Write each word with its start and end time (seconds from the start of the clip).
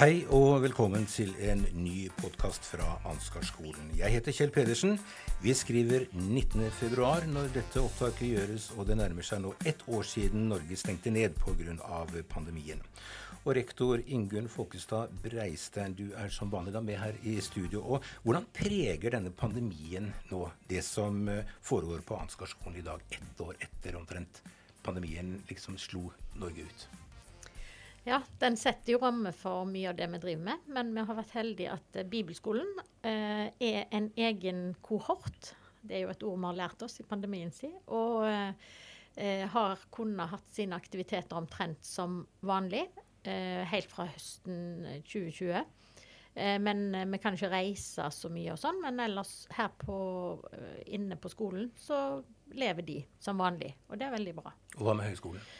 Hei 0.00 0.22
og 0.32 0.62
velkommen 0.64 1.02
til 1.12 1.34
en 1.44 1.60
ny 1.76 2.06
podkast 2.16 2.64
fra 2.70 2.94
Ansgarskolen. 3.10 3.90
Jeg 3.98 4.14
heter 4.14 4.32
Kjell 4.32 4.52
Pedersen. 4.54 4.94
Vi 5.42 5.52
skriver 5.52 6.06
19.2 6.14 7.26
når 7.28 7.50
dette 7.52 7.82
opptaket 7.82 8.30
gjøres, 8.30 8.70
og 8.78 8.86
det 8.88 8.96
nærmer 8.96 9.26
seg 9.28 9.42
nå 9.44 9.50
ett 9.68 9.84
år 9.92 10.06
siden 10.08 10.46
Norge 10.48 10.78
stengte 10.80 11.12
ned 11.12 11.36
pga. 11.36 12.22
pandemien. 12.30 12.80
Og 13.44 13.52
rektor 13.58 14.00
Ingunn 14.06 14.48
Folkestad 14.48 15.12
Breistein, 15.20 15.92
du 15.92 16.14
er 16.16 16.32
som 16.32 16.48
vanlig 16.48 16.72
da 16.72 16.80
med 16.80 16.96
her 16.96 17.20
i 17.22 17.36
studio. 17.44 17.84
Og 17.84 18.00
hvordan 18.22 18.48
preger 18.56 19.10
denne 19.18 19.30
pandemien 19.36 20.14
nå 20.30 20.50
det 20.66 20.80
som 20.82 21.28
eh, 21.28 21.44
foregår 21.60 22.00
på 22.00 22.16
Ansgarskolen 22.16 22.80
i 22.80 22.88
dag, 22.88 23.04
ett 23.10 23.44
år 23.44 23.52
etter 23.60 24.00
omtrent 24.00 24.40
pandemien 24.82 25.42
liksom 25.50 25.76
slo 25.76 26.08
Norge 26.40 26.64
ut? 26.64 26.88
Ja, 28.10 28.18
den 28.38 28.56
setter 28.58 28.96
jo 28.96 28.98
rammer 28.98 29.34
for 29.36 29.68
mye 29.70 29.92
av 29.92 29.98
det 29.98 30.08
vi 30.10 30.18
driver 30.18 30.46
med. 30.48 30.68
Men 30.74 30.88
vi 30.96 31.02
har 31.06 31.18
vært 31.20 31.34
heldige 31.36 31.76
at 31.76 31.98
eh, 32.00 32.06
Bibelskolen 32.10 32.72
eh, 33.06 33.52
er 33.54 33.84
en 33.94 34.08
egen 34.18 34.72
kohort. 34.82 35.52
Det 35.80 35.94
er 35.94 36.02
jo 36.02 36.10
et 36.10 36.24
ord 36.26 36.40
vi 36.40 36.48
har 36.48 36.58
lært 36.58 36.82
oss 36.82 36.98
i 36.98 37.06
pandemien 37.06 37.54
si. 37.54 37.70
Og 37.94 38.26
eh, 38.26 39.46
har 39.54 39.86
kunnet 39.94 40.32
hatt 40.32 40.50
sine 40.50 40.74
aktiviteter 40.74 41.38
omtrent 41.38 41.86
som 41.86 42.24
vanlig 42.42 42.82
eh, 43.22 43.62
helt 43.70 43.94
fra 43.94 44.08
høsten 44.10 44.90
2020. 45.06 45.62
Eh, 46.34 46.58
men 46.66 46.84
eh, 46.94 47.06
vi 47.14 47.22
kan 47.22 47.38
ikke 47.38 47.54
reise 47.54 48.10
så 48.10 48.34
mye 48.34 48.58
og 48.58 48.58
sånn. 48.58 48.82
Men 48.82 49.06
ellers 49.06 49.44
her 49.54 49.70
på, 49.86 50.00
inne 50.90 51.14
på 51.14 51.30
skolen 51.30 51.70
så 51.78 52.20
lever 52.58 52.90
de 52.90 53.00
som 53.22 53.38
vanlig. 53.38 53.76
Og 53.86 54.02
det 54.02 54.10
er 54.10 54.18
veldig 54.18 54.38
bra. 54.42 54.58
Og 54.80 54.88
hva 54.88 54.98
med 54.98 55.12
høyskolen? 55.12 55.50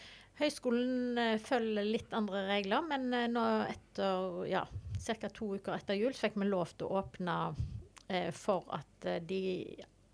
Høyskolen 0.41 1.19
eh, 1.21 1.39
følger 1.43 1.85
litt 1.85 2.15
andre 2.17 2.47
regler, 2.49 2.85
men 2.89 3.11
eh, 3.13 3.29
nå 3.29 3.43
etter 3.69 4.47
ja, 4.49 4.65
ca. 5.05 5.29
to 5.29 5.55
uker 5.57 5.77
etter 5.77 5.99
jul 5.99 6.15
så 6.15 6.27
fikk 6.27 6.39
vi 6.41 6.49
lov 6.49 6.73
til 6.77 6.89
å 6.89 7.01
åpne 7.01 7.37
eh, 8.09 8.31
for 8.37 8.69
at 8.77 9.09
eh, 9.09 9.21
de 9.21 9.43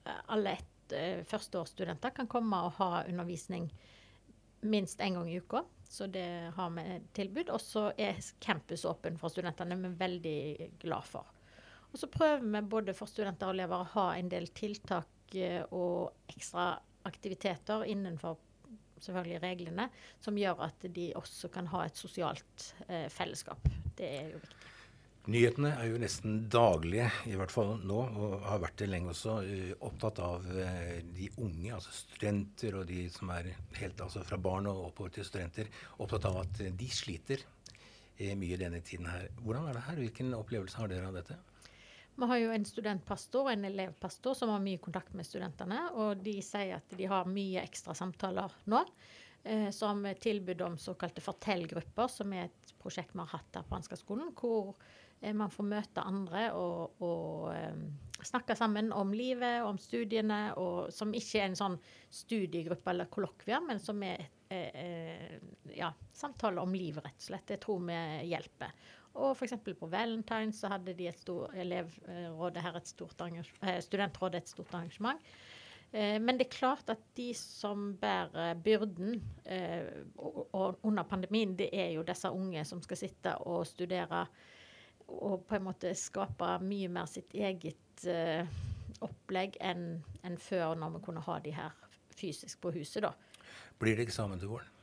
alle 0.07 0.57
et, 0.59 0.93
eh, 0.95 1.23
førsteårsstudenter 1.27 2.15
kan 2.15 2.31
komme 2.31 2.59
og 2.67 2.77
ha 2.81 3.05
undervisning 3.07 3.69
minst 4.67 5.01
én 5.03 5.19
gang 5.19 5.31
i 5.31 5.39
uka. 5.39 5.65
Så 5.87 6.09
det 6.11 6.53
har 6.55 6.71
vi 6.75 6.85
tilbud. 7.15 7.51
Og 7.55 7.63
så 7.63 7.89
er 7.99 8.19
campus 8.43 8.85
åpen 8.87 9.19
for 9.19 9.31
studentene, 9.31 9.79
vi 9.79 9.91
er 9.91 10.01
veldig 10.01 10.71
glad 10.83 11.07
for. 11.07 11.31
Og 11.93 12.01
så 12.01 12.11
prøver 12.11 12.43
vi 12.43 12.63
både 12.67 12.95
for 12.95 13.11
studenter 13.11 13.51
og 13.51 13.55
elever 13.55 13.83
å 13.83 13.93
ha 13.95 14.07
en 14.17 14.31
del 14.31 14.49
tiltak 14.55 15.37
og 15.75 16.31
ekstra 16.31 16.73
aktiviteter 17.07 17.87
innenfor 17.87 18.39
selvfølgelig 19.03 19.43
reglene, 19.43 19.89
som 20.23 20.39
gjør 20.39 20.67
at 20.69 20.87
de 20.97 21.11
også 21.19 21.51
kan 21.53 21.69
ha 21.73 21.85
et 21.87 21.99
sosialt 21.99 22.71
eh, 22.89 23.09
fellesskap. 23.13 23.69
Det 23.97 24.09
er 24.21 24.33
jo 24.35 24.41
viktig. 24.43 24.67
Nyhetene 25.27 25.73
er 25.75 25.89
jo 25.91 25.99
nesten 25.99 26.37
daglige, 26.55 27.09
i 27.27 27.35
hvert 27.35 27.51
fall 27.51 27.73
nå, 27.83 27.99
og 27.99 28.45
har 28.47 28.61
vært 28.63 28.77
det 28.79 28.87
lenge 28.93 29.11
også, 29.11 29.41
uh, 29.43 29.73
opptatt 29.89 30.21
av 30.23 30.45
uh, 30.47 31.01
de 31.17 31.27
unge, 31.43 31.73
altså 31.75 31.91
studenter 31.97 32.77
og 32.79 32.85
de 32.87 33.01
som 33.11 33.33
er 33.35 33.49
helt 33.81 34.05
altså 34.05 34.23
fra 34.29 34.39
barn 34.39 34.71
og 34.71 34.85
oppover 34.85 35.17
til 35.17 35.27
studenter, 35.27 35.73
opptatt 35.99 36.29
av 36.31 36.39
at 36.45 36.63
uh, 36.63 36.71
de 36.71 36.91
sliter 36.95 37.43
mye 38.17 38.57
denne 38.57 38.79
tiden 38.81 39.11
her. 39.11 39.27
Hvordan 39.43 39.67
er 39.69 39.75
det 39.77 39.83
her? 39.91 39.99
Hvilken 40.01 40.31
opplevelse 40.39 40.79
har 40.79 40.89
dere 40.89 41.11
av 41.11 41.19
dette? 41.19 41.35
Vi 42.17 42.27
har 42.27 42.39
jo 42.41 42.53
en 42.53 42.65
studentpastor 42.65 43.45
og 43.45 43.53
en 43.53 43.69
elevpastor 43.69 44.37
som 44.39 44.49
har 44.55 44.63
mye 44.65 44.81
kontakt 44.81 45.13
med 45.17 45.29
studentene. 45.29 45.83
Og 46.01 46.23
de 46.25 46.39
sier 46.45 46.79
at 46.79 46.97
de 46.97 47.09
har 47.11 47.29
mye 47.29 47.61
ekstra 47.61 47.97
samtaler 47.97 48.55
nå. 48.73 48.81
Eh, 49.47 49.69
som 49.71 50.01
tilbud 50.21 50.63
om 50.65 50.79
såkalte 50.79 51.23
fortellgrupper, 51.23 52.09
som 52.11 52.33
er 52.35 52.49
et 52.49 52.73
prosjekt 52.81 53.13
vi 53.15 53.21
har 53.23 53.31
hatt 53.31 53.61
her 53.61 53.67
på 53.69 53.77
Ansgarskolen. 53.77 54.33
Hvor 54.35 54.73
eh, 55.21 55.37
man 55.37 55.53
får 55.53 55.69
møte 55.69 56.03
andre 56.03 56.49
og, 56.57 56.97
og 57.05 57.53
eh, 57.53 57.85
snakke 58.27 58.57
sammen 58.57 58.91
om 58.97 59.13
livet, 59.15 59.61
om 59.63 59.79
studiene. 59.79 60.41
Og 60.57 60.89
som 60.97 61.13
ikke 61.15 61.45
er 61.45 61.51
en 61.51 61.61
sånn 61.61 61.79
studiegruppe 62.11 62.91
eller 62.91 63.13
kollokvier, 63.13 63.61
men 63.69 63.83
som 63.83 64.01
er 64.09 64.25
eh, 64.49 64.83
eh, 64.83 65.39
ja, 65.77 65.93
samtaler 66.17 66.65
om 66.65 66.75
livet, 66.75 67.05
rett 67.05 67.21
og 67.21 67.29
slett. 67.29 67.47
Det 67.53 67.61
tror 67.63 67.85
vi 67.87 68.01
hjelper. 68.33 68.73
Og 69.17 69.37
f.eks. 69.37 69.55
på 69.79 69.89
Valentine 69.91 70.55
så 70.55 70.71
hadde 70.73 70.95
de 70.97 71.09
et 71.09 71.21
stor, 71.21 71.53
elevrådet 71.57 72.65
her 72.65 72.77
et 72.79 72.89
stort 72.89 73.23
eh, 73.27 73.79
studentrådet 73.85 74.43
et 74.43 74.51
stort 74.53 74.75
arrangement. 74.75 75.21
Eh, 75.93 76.19
men 76.21 76.37
det 76.39 76.47
er 76.47 76.57
klart 76.59 76.91
at 76.93 77.01
de 77.17 77.31
som 77.35 77.95
bærer 78.01 78.55
byrden 78.61 79.23
eh, 79.45 79.89
under 80.83 81.03
pandemien, 81.09 81.57
det 81.57 81.71
er 81.73 81.95
jo 81.97 82.05
disse 82.07 82.31
unge 82.31 82.65
som 82.65 82.83
skal 82.85 83.01
sitte 83.01 83.37
og 83.47 83.67
studere 83.67 84.27
og 85.07 85.45
på 85.47 85.57
en 85.57 85.69
måte 85.69 85.95
skape 85.95 86.57
mye 86.67 86.89
mer 86.91 87.07
sitt 87.07 87.35
eget 87.39 88.03
opplegg 89.01 89.55
enn 89.63 90.01
en 90.27 90.39
før, 90.39 90.75
når 90.75 90.97
vi 90.97 91.05
kunne 91.07 91.23
ha 91.23 91.39
de 91.45 91.53
her 91.55 91.77
fysisk 92.17 92.61
på 92.61 92.75
huset. 92.75 93.07
da. 93.07 93.13
Blir 93.79 93.97
det 93.97 94.09
eksamen 94.09 94.41
til 94.43 94.51
våren? 94.51 94.76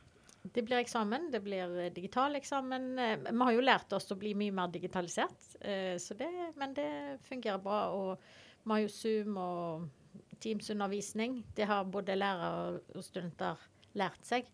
Det 0.52 0.62
blir 0.62 0.76
eksamen, 0.76 1.30
det 1.32 1.40
blir 1.40 1.78
eh, 1.80 1.92
digital 1.92 2.36
eksamen. 2.36 2.98
Eh, 2.98 3.14
vi 3.30 3.40
har 3.40 3.54
jo 3.54 3.62
lært 3.64 3.92
oss 3.96 4.10
å 4.12 4.16
bli 4.20 4.34
mye 4.36 4.52
mer 4.52 4.72
digitalisert, 4.72 5.54
eh, 5.60 5.96
det, 6.18 6.32
men 6.60 6.74
det 6.76 6.88
fungerer 7.28 7.62
bra. 7.64 7.78
Og 7.96 8.26
vi 8.64 8.74
har 8.74 8.82
jo 8.82 8.90
Zoom 8.92 9.38
og 9.40 9.86
Teams-undervisning. 10.44 11.40
Det 11.56 11.64
har 11.70 11.88
både 11.88 12.18
lærere 12.18 12.82
og 12.92 13.06
studenter 13.06 13.64
lært 13.96 14.28
seg. 14.28 14.52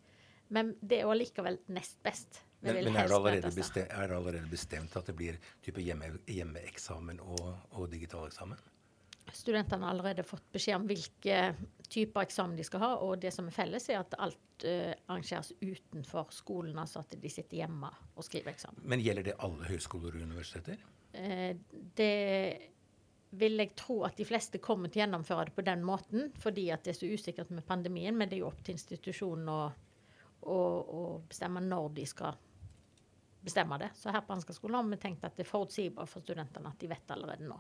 Men 0.55 0.77
det 0.81 1.01
er 1.01 1.09
jo 1.09 1.13
allikevel 1.15 1.59
nest 1.75 1.99
best. 2.07 2.43
Men, 2.61 2.77
men 2.85 2.97
er, 3.01 3.09
det 3.41 3.55
bestemt, 3.57 3.89
er 3.89 4.11
det 4.11 4.17
allerede 4.17 4.49
bestemt 4.51 4.97
at 4.99 5.07
det 5.09 5.15
blir 5.17 5.39
type 5.65 5.81
hjemme, 5.81 6.11
hjemmeeksamen 6.29 7.23
og, 7.25 7.47
og 7.73 7.87
digital 7.91 8.29
eksamen? 8.29 8.61
Studentene 9.33 9.87
har 9.87 9.95
allerede 9.95 10.27
fått 10.27 10.45
beskjed 10.53 10.77
om 10.77 10.89
hvilke 10.91 11.39
typer 11.91 12.25
eksamen 12.27 12.57
de 12.59 12.67
skal 12.67 12.85
ha. 12.85 12.91
Og 13.07 13.21
det 13.23 13.33
som 13.35 13.49
er 13.51 13.55
felles, 13.55 13.89
er 13.91 14.01
at 14.03 14.17
alt 14.23 14.67
uh, 14.67 14.93
arrangeres 15.11 15.53
utenfor 15.61 16.33
skolen. 16.35 16.79
Altså 16.81 17.05
at 17.05 17.17
de 17.21 17.33
sitter 17.33 17.63
hjemme 17.63 17.91
og 18.15 18.27
skriver 18.27 18.55
eksamen. 18.55 18.83
Men 18.89 19.03
gjelder 19.05 19.31
det 19.31 19.39
alle 19.43 19.69
høyskoler 19.71 20.17
og 20.17 20.27
universiteter? 20.31 20.83
Uh, 21.15 21.55
det 21.99 22.13
vil 23.31 23.63
jeg 23.63 23.75
tro 23.79 24.01
at 24.07 24.19
de 24.19 24.27
fleste 24.27 24.59
kommer 24.63 24.91
til 24.91 25.01
å 25.01 25.05
gjennomføre 25.05 25.49
det 25.49 25.55
på 25.55 25.63
den 25.67 25.85
måten, 25.87 26.33
fordi 26.43 26.67
at 26.75 26.83
det 26.83 26.95
er 26.95 26.99
så 26.99 27.11
usikkert 27.11 27.53
med 27.55 27.67
pandemien. 27.67 28.17
Men 28.17 28.31
det 28.31 28.39
er 28.39 28.45
jo 28.45 28.51
opp 28.51 28.63
til 28.67 28.75
institusjonen 28.75 29.51
å, 29.51 29.61
å, 30.43 30.61
å 31.01 31.03
bestemme 31.31 31.63
når 31.63 31.93
de 32.01 32.07
skal 32.11 32.39
bestemme 33.41 33.79
det. 33.79 33.91
Så 33.97 34.11
her 34.11 34.25
på 34.27 34.35
Ansgarskolen 34.35 34.77
har 34.77 34.89
vi 34.91 34.99
tenkt 35.01 35.25
at 35.25 35.37
det 35.39 35.47
er 35.47 35.51
forutsigbart 35.51 36.11
for 36.11 36.25
studentene 36.25 36.73
at 36.73 36.81
de 36.81 36.91
vet 36.91 37.15
allerede 37.15 37.47
nå. 37.49 37.59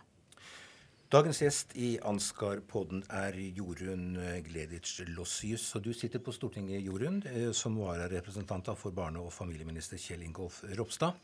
Dagens 1.10 1.40
gjest 1.42 1.72
i 1.74 1.96
Ansgar-podden 2.06 3.00
er 3.10 3.34
Jorunn 3.34 4.12
Gleditsch 4.46 5.00
Lossius. 5.08 5.64
Og 5.74 5.82
du 5.82 5.88
sitter 5.90 6.22
på 6.22 6.30
Stortinget, 6.30 6.84
Jorunn, 6.86 7.18
eh, 7.26 7.50
som 7.50 7.74
vararepresentant 7.82 8.70
for 8.78 8.94
barne- 8.94 9.18
og 9.18 9.32
familieminister 9.32 9.98
Kjell 9.98 10.22
Ingolf 10.22 10.62
Ropstad. 10.78 11.18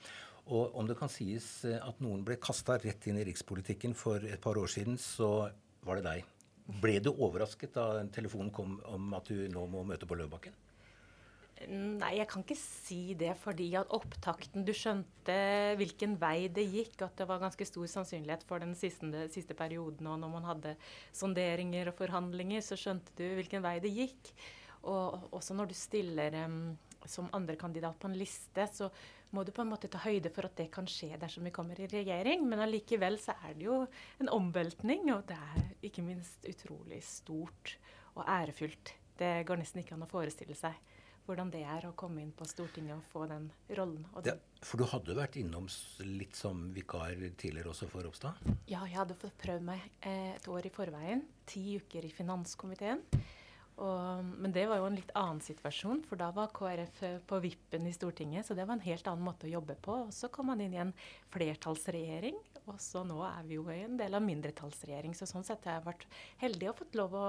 Og 0.48 0.74
om 0.74 0.88
det 0.88 0.98
kan 0.98 1.08
sies 1.08 1.64
eh, 1.64 1.78
at 1.78 2.02
noen 2.02 2.24
ble 2.26 2.34
kasta 2.34 2.80
rett 2.82 3.06
inn 3.06 3.20
i 3.22 3.28
rikspolitikken 3.30 3.94
for 3.94 4.18
et 4.26 4.42
par 4.42 4.58
år 4.58 4.66
siden, 4.66 4.98
så 4.98 5.52
var 5.86 6.02
det 6.02 6.08
deg. 6.08 6.24
Ble 6.82 6.98
du 6.98 7.12
overrasket 7.12 7.78
da 7.78 8.02
telefonen 8.10 8.50
kom 8.50 8.80
om 8.90 9.14
at 9.14 9.30
du 9.30 9.46
nå 9.46 9.68
må 9.70 9.86
møte 9.86 10.10
på 10.10 10.18
Løvbakken? 10.18 10.65
Nei, 11.64 12.18
jeg 12.18 12.28
kan 12.28 12.42
ikke 12.44 12.58
si 12.58 13.14
det 13.16 13.30
fordi 13.40 13.70
at 13.80 13.92
opptakten 13.96 14.66
Du 14.66 14.74
skjønte 14.76 15.36
hvilken 15.80 16.18
vei 16.20 16.50
det 16.52 16.66
gikk. 16.68 17.00
At 17.06 17.16
det 17.16 17.26
var 17.30 17.40
ganske 17.40 17.64
stor 17.64 17.86
sannsynlighet 17.88 18.44
for 18.48 18.60
den 18.60 18.74
siste, 18.76 19.24
siste 19.32 19.56
perioden. 19.56 20.06
Og 20.12 20.20
når 20.20 20.34
man 20.34 20.48
hadde 20.50 20.74
sonderinger 21.16 21.90
og 21.90 21.96
forhandlinger, 21.96 22.60
så 22.64 22.76
skjønte 22.78 23.14
du 23.16 23.24
hvilken 23.38 23.64
vei 23.64 23.78
det 23.80 23.94
gikk. 23.94 24.34
Og 24.86 25.32
også 25.34 25.56
når 25.56 25.70
du 25.70 25.74
stiller 25.74 26.36
um, 26.44 26.76
som 27.08 27.30
andrekandidat 27.34 27.96
på 27.98 28.10
en 28.10 28.18
liste, 28.20 28.66
så 28.76 28.90
må 29.32 29.42
du 29.42 29.50
på 29.54 29.64
en 29.64 29.72
måte 29.72 29.88
ta 29.90 30.02
høyde 30.04 30.30
for 30.34 30.46
at 30.46 30.60
det 30.60 30.68
kan 30.74 30.86
skje 30.90 31.16
dersom 31.18 31.48
vi 31.48 31.54
kommer 31.56 31.80
i 31.80 31.88
regjering. 31.90 32.44
Men 32.46 32.66
allikevel 32.66 33.16
så 33.22 33.34
er 33.48 33.56
det 33.56 33.64
jo 33.64 33.80
en 34.20 34.30
omveltning, 34.36 35.08
og 35.16 35.24
det 35.32 35.40
er 35.40 35.88
ikke 35.88 36.04
minst 36.04 36.44
utrolig 36.52 37.00
stort 37.06 37.78
og 38.12 38.28
ærefullt. 38.28 38.92
Det 39.16 39.32
går 39.48 39.64
nesten 39.64 39.80
ikke 39.80 39.96
an 39.96 40.04
å 40.04 40.12
forestille 40.12 40.54
seg 40.58 40.76
hvordan 41.26 41.50
det 41.52 41.62
er 41.66 41.88
å 41.88 41.94
komme 41.98 42.22
inn 42.22 42.32
på 42.36 42.46
Stortinget 42.48 42.96
og 42.96 43.06
få 43.10 43.26
den 43.30 43.48
rollen. 43.78 44.04
Ja, 44.26 44.36
for 44.62 44.80
du 44.80 44.86
hadde 44.90 45.16
vært 45.18 45.38
innom 45.40 45.66
litt 46.06 46.38
som 46.38 46.68
vikar 46.74 47.16
tidligere 47.38 47.72
også 47.72 47.90
for 47.90 48.06
Ropstad? 48.06 48.38
Ja, 48.70 48.84
jeg 48.86 48.96
hadde 48.96 49.18
fått 49.18 49.36
prøvd 49.42 49.66
meg 49.66 49.82
eh, 50.00 50.36
et 50.36 50.46
år 50.50 50.68
i 50.68 50.72
forveien. 50.74 51.24
Ti 51.50 51.64
uker 51.82 52.06
i 52.06 52.14
finanskomiteen. 52.14 53.02
Og, 53.76 54.24
men 54.40 54.54
det 54.56 54.64
var 54.70 54.80
jo 54.80 54.86
en 54.88 54.96
litt 54.96 55.10
annen 55.18 55.42
situasjon, 55.44 56.00
for 56.08 56.16
da 56.20 56.30
var 56.32 56.52
KrF 56.56 57.02
på 57.28 57.40
vippen 57.44 57.84
i 57.88 57.92
Stortinget. 57.92 58.48
Så 58.48 58.56
det 58.56 58.64
var 58.64 58.78
en 58.78 58.86
helt 58.86 59.08
annen 59.10 59.26
måte 59.26 59.48
å 59.48 59.52
jobbe 59.52 59.76
på. 59.84 59.98
Og 60.06 60.14
så 60.16 60.30
kom 60.32 60.48
man 60.50 60.62
inn 60.64 60.76
i 60.76 60.80
en 60.80 60.94
flertallsregjering, 61.34 62.38
og 62.66 62.78
så 62.82 63.04
nå 63.06 63.20
er 63.28 63.42
vi 63.46 63.58
jo 63.58 63.66
i 63.70 63.82
en 63.84 63.98
del 64.00 64.16
av 64.16 64.24
mindretallsregjering. 64.24 65.12
Så 65.16 65.28
sånn 65.28 65.44
sett 65.46 65.66
har 65.68 65.78
jeg 65.78 65.88
vært 65.90 66.06
heldig 66.40 66.70
og 66.72 66.80
fått 66.80 66.96
lov 67.02 67.18
å 67.20 67.26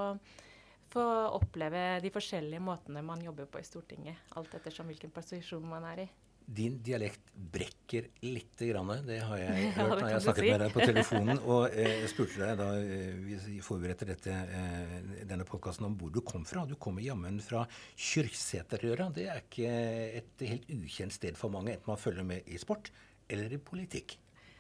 få 0.92 1.04
oppleve 1.38 2.00
de 2.04 2.12
forskjellige 2.14 2.64
måtene 2.64 3.04
man 3.06 3.22
jobber 3.24 3.50
på 3.52 3.60
i 3.62 3.68
Stortinget. 3.68 4.24
Alt 4.40 4.56
ettersom 4.58 4.88
hvilken 4.90 5.14
posisjon 5.16 5.68
man 5.68 5.86
er 5.94 6.06
i. 6.06 6.08
din 6.48 6.78
dialekt 6.80 7.34
brekker 7.36 8.06
lite 8.24 8.70
grann. 8.70 8.94
Det 9.04 9.18
har 9.20 9.38
jeg 9.38 9.72
hørt 9.76 9.82
ja, 9.82 9.88
når 9.90 10.00
jeg 10.00 10.14
har 10.14 10.22
snakket 10.24 10.46
si. 10.46 10.52
med 10.52 10.62
deg 10.64 10.76
på 10.78 10.86
telefonen. 10.92 11.42
Og 11.44 11.66
eh, 11.74 11.90
jeg 12.06 12.12
spurte 12.14 12.40
deg 12.40 12.62
da 12.62 12.68
eh, 12.80 13.42
vi 13.50 13.58
forberedte 13.66 14.08
dette, 14.08 14.32
eh, 14.32 14.94
denne 15.28 15.48
podkasten 15.50 15.90
om 15.90 15.98
hvor 16.00 16.14
du 16.16 16.22
kom 16.24 16.46
fra. 16.48 16.64
Du 16.64 16.78
kommer 16.80 17.04
jammen 17.04 17.42
fra 17.44 17.66
Kyrksæterøra. 17.96 19.10
Det 19.12 19.28
er 19.28 19.44
ikke 19.44 19.74
et 20.22 20.48
helt 20.48 20.72
ukjent 20.72 21.18
sted 21.18 21.36
for 21.36 21.52
mange, 21.52 21.76
enten 21.76 21.92
man 21.92 22.00
følger 22.00 22.24
med 22.24 22.48
i 22.48 22.62
sport 22.64 22.94
eller 23.28 23.52
i 23.52 23.60
politikk. 23.60 24.16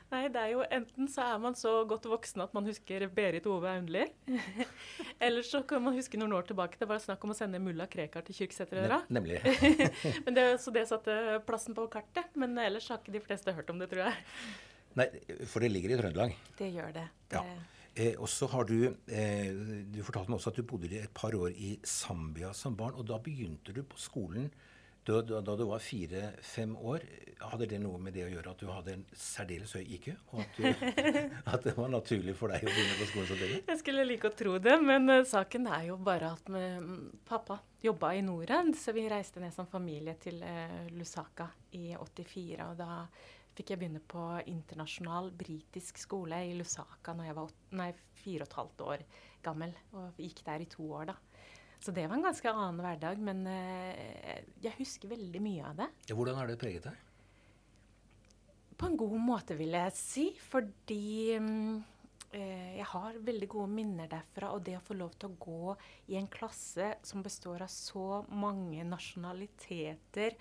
Nei, 0.07 0.21
det 0.31 0.39
er 0.39 0.51
jo 0.53 0.61
enten 0.71 1.09
så 1.11 1.25
er 1.33 1.39
man 1.43 1.55
så 1.59 1.71
godt 1.87 2.05
voksen 2.07 2.45
at 2.45 2.53
man 2.55 2.67
husker 2.69 3.03
Berit 3.11 3.47
Ove 3.51 3.67
Aunli. 3.67 4.05
Eller 5.25 5.43
så 5.43 5.59
kan 5.67 5.83
man 5.83 5.97
huske 5.97 6.19
noen 6.19 6.35
år 6.37 6.47
tilbake. 6.47 6.79
Det 6.79 6.87
var 6.87 7.01
snakk 7.03 7.25
om 7.27 7.33
å 7.33 7.37
sende 7.37 7.59
mulla 7.59 7.89
Krekar 7.91 8.23
til 8.27 8.37
Kyrksæterøra. 8.39 9.01
Ne 9.09 9.19
Nemlig. 9.19 9.41
Men 10.25 10.37
det, 10.37 10.45
så 10.63 10.71
det 10.71 10.85
satte 10.87 11.17
plassen 11.47 11.75
på 11.75 11.89
kartet. 11.91 12.31
Men 12.39 12.55
ellers 12.63 12.87
har 12.91 13.01
ikke 13.01 13.17
de 13.17 13.23
fleste 13.25 13.55
hørt 13.57 13.73
om 13.73 13.83
det, 13.83 13.89
tror 13.91 14.05
jeg. 14.07 14.21
Nei, 14.97 15.09
for 15.45 15.61
det 15.61 15.73
ligger 15.73 15.93
i 15.93 15.99
Trøndelag. 15.99 16.37
Det 16.57 16.71
gjør 16.71 16.95
det. 16.95 17.09
Ja. 17.35 17.43
Eh, 17.97 18.15
og 18.15 18.29
så 18.29 18.47
har 18.51 18.67
du 18.69 18.77
eh, 18.85 19.51
Du 19.89 19.99
fortalte 20.05 20.29
meg 20.29 20.37
også 20.37 20.51
at 20.53 20.59
du 20.59 20.65
bodde 20.69 20.89
et 21.01 21.13
par 21.17 21.35
år 21.35 21.51
i 21.51 21.75
Zambia 21.83 22.53
som 22.55 22.77
barn. 22.79 22.95
Og 22.95 23.07
da 23.09 23.19
begynte 23.21 23.75
du 23.75 23.83
på 23.83 23.99
skolen 23.99 24.47
da, 25.07 25.21
da, 25.21 25.41
da 25.41 25.55
du 25.55 25.63
var 25.63 25.79
fire-fem 25.79 26.75
år. 26.77 27.03
Hadde 27.39 27.67
det 27.69 27.77
noe 27.79 27.99
med 28.01 28.15
det 28.17 28.25
å 28.25 28.31
gjøre 28.31 28.51
at 28.51 28.59
du 28.59 28.67
hadde 28.67 28.95
en 28.97 29.05
særdeles 29.15 29.71
høy 29.77 29.85
IQ? 29.95 30.09
Og 30.33 30.41
at, 30.43 30.57
du, 30.57 30.65
at 31.53 31.63
det 31.63 31.75
var 31.77 31.93
naturlig 31.93 32.35
for 32.35 32.51
deg 32.51 32.65
å 32.65 32.71
begynne 32.71 32.97
på 32.99 33.07
skolen 33.11 33.29
så 33.29 33.37
tidlig? 33.39 33.61
Jeg 33.69 33.81
skulle 33.83 34.05
like 34.09 34.27
å 34.27 34.35
tro 34.41 34.57
det, 34.63 34.75
men 34.83 35.07
uh, 35.13 35.21
saken 35.27 35.69
er 35.77 35.87
jo 35.91 35.97
bare 36.03 36.33
at 36.35 36.51
med, 36.51 36.91
pappa 37.27 37.61
jobba 37.83 38.11
i 38.17 38.25
Norad, 38.25 38.73
så 38.75 38.91
vi 38.97 39.07
reiste 39.07 39.43
ned 39.43 39.55
som 39.55 39.69
familie 39.71 40.17
til 40.19 40.41
uh, 40.43 40.83
Lusaka 40.97 41.47
i 41.79 41.93
84. 41.95 42.67
Og 42.67 42.75
da 42.81 43.05
fikk 43.57 43.73
jeg 43.73 43.81
begynne 43.81 44.03
på 44.03 44.25
internasjonal 44.51 45.31
britisk 45.37 46.01
skole 46.01 46.43
i 46.49 46.51
Lusaka 46.57 47.15
når 47.15 47.29
jeg 47.29 47.39
var 47.39 47.47
åt, 47.47 47.63
nei, 47.79 47.89
fire 48.19 48.43
og 48.43 48.51
et 48.51 48.59
halvt 48.59 48.85
år 48.91 49.07
gammel. 49.47 49.71
Og 49.95 50.19
gikk 50.21 50.43
der 50.45 50.67
i 50.67 50.69
to 50.69 50.91
år, 50.99 51.13
da. 51.13 51.17
Så 51.79 51.93
det 51.93 52.07
var 52.07 52.17
en 52.17 52.25
ganske 52.25 52.51
annen 52.51 52.79
hverdag, 52.81 53.19
men 53.21 53.43
eh, 53.51 54.39
jeg 54.63 54.77
husker 54.79 55.11
veldig 55.11 55.41
mye 55.43 55.67
av 55.67 55.83
det. 55.83 55.91
Ja, 56.09 56.17
hvordan 56.17 56.39
har 56.39 56.49
det 56.49 56.57
preget 56.61 56.87
deg? 56.89 57.03
På 58.77 58.89
en 58.89 58.97
god 58.97 59.19
måte, 59.21 59.57
vil 59.57 59.77
jeg 59.77 59.93
si. 59.97 60.25
Fordi 60.41 61.37
mm, 61.41 61.77
eh, 62.31 62.73
jeg 62.79 62.87
har 62.91 63.21
veldig 63.29 63.49
gode 63.53 63.71
minner 63.73 64.09
derfra. 64.11 64.51
Og 64.57 64.65
det 64.65 64.77
å 64.79 64.83
få 64.83 64.97
lov 64.97 65.15
til 65.17 65.31
å 65.31 65.37
gå 65.41 65.77
i 66.13 66.17
en 66.19 66.29
klasse 66.33 66.95
som 67.05 67.25
består 67.25 67.65
av 67.65 67.71
så 67.73 68.23
mange 68.33 68.85
nasjonaliteter, 68.87 70.37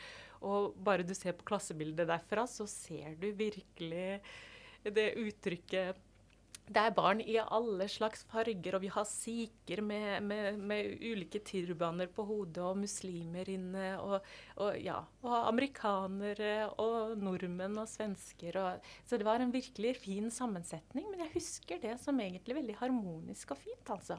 og 0.47 0.77
bare 0.85 1.05
du 1.07 1.15
ser 1.17 1.37
på 1.37 1.47
klassebildet 1.49 2.09
derfra, 2.09 2.45
så 2.49 2.69
ser 2.71 3.17
du 3.21 3.31
virkelig 3.37 4.21
det 4.85 5.07
uttrykket 5.19 6.06
det 6.67 6.83
er 6.83 6.95
barn 6.97 7.21
i 7.23 7.37
alle 7.39 7.87
slags 7.91 8.25
farger, 8.27 8.75
og 8.75 8.83
vi 8.83 8.91
har 8.91 9.07
sikher 9.07 9.83
med, 9.87 10.25
med, 10.27 10.59
med 10.59 10.97
ulike 10.99 11.39
turbaner 11.47 12.11
på 12.11 12.25
hodet, 12.27 12.63
og 12.65 12.81
muslimer 12.81 13.47
inne, 13.53 13.85
og, 14.03 14.27
og, 14.59 14.73
ja, 14.83 14.99
og 15.23 15.37
amerikanere, 15.53 16.73
og 16.83 17.15
nordmenn 17.23 17.79
og 17.83 17.87
svensker. 17.91 18.59
Og, 18.59 18.89
så 19.07 19.19
det 19.19 19.29
var 19.29 19.43
en 19.43 19.55
virkelig 19.55 19.95
fin 20.03 20.31
sammensetning. 20.35 21.07
Men 21.13 21.23
jeg 21.27 21.37
husker 21.37 21.83
det 21.83 21.99
som 22.03 22.19
egentlig 22.21 22.59
veldig 22.59 22.81
harmonisk 22.83 23.55
og 23.55 23.63
fint, 23.63 23.95
altså. 23.95 24.19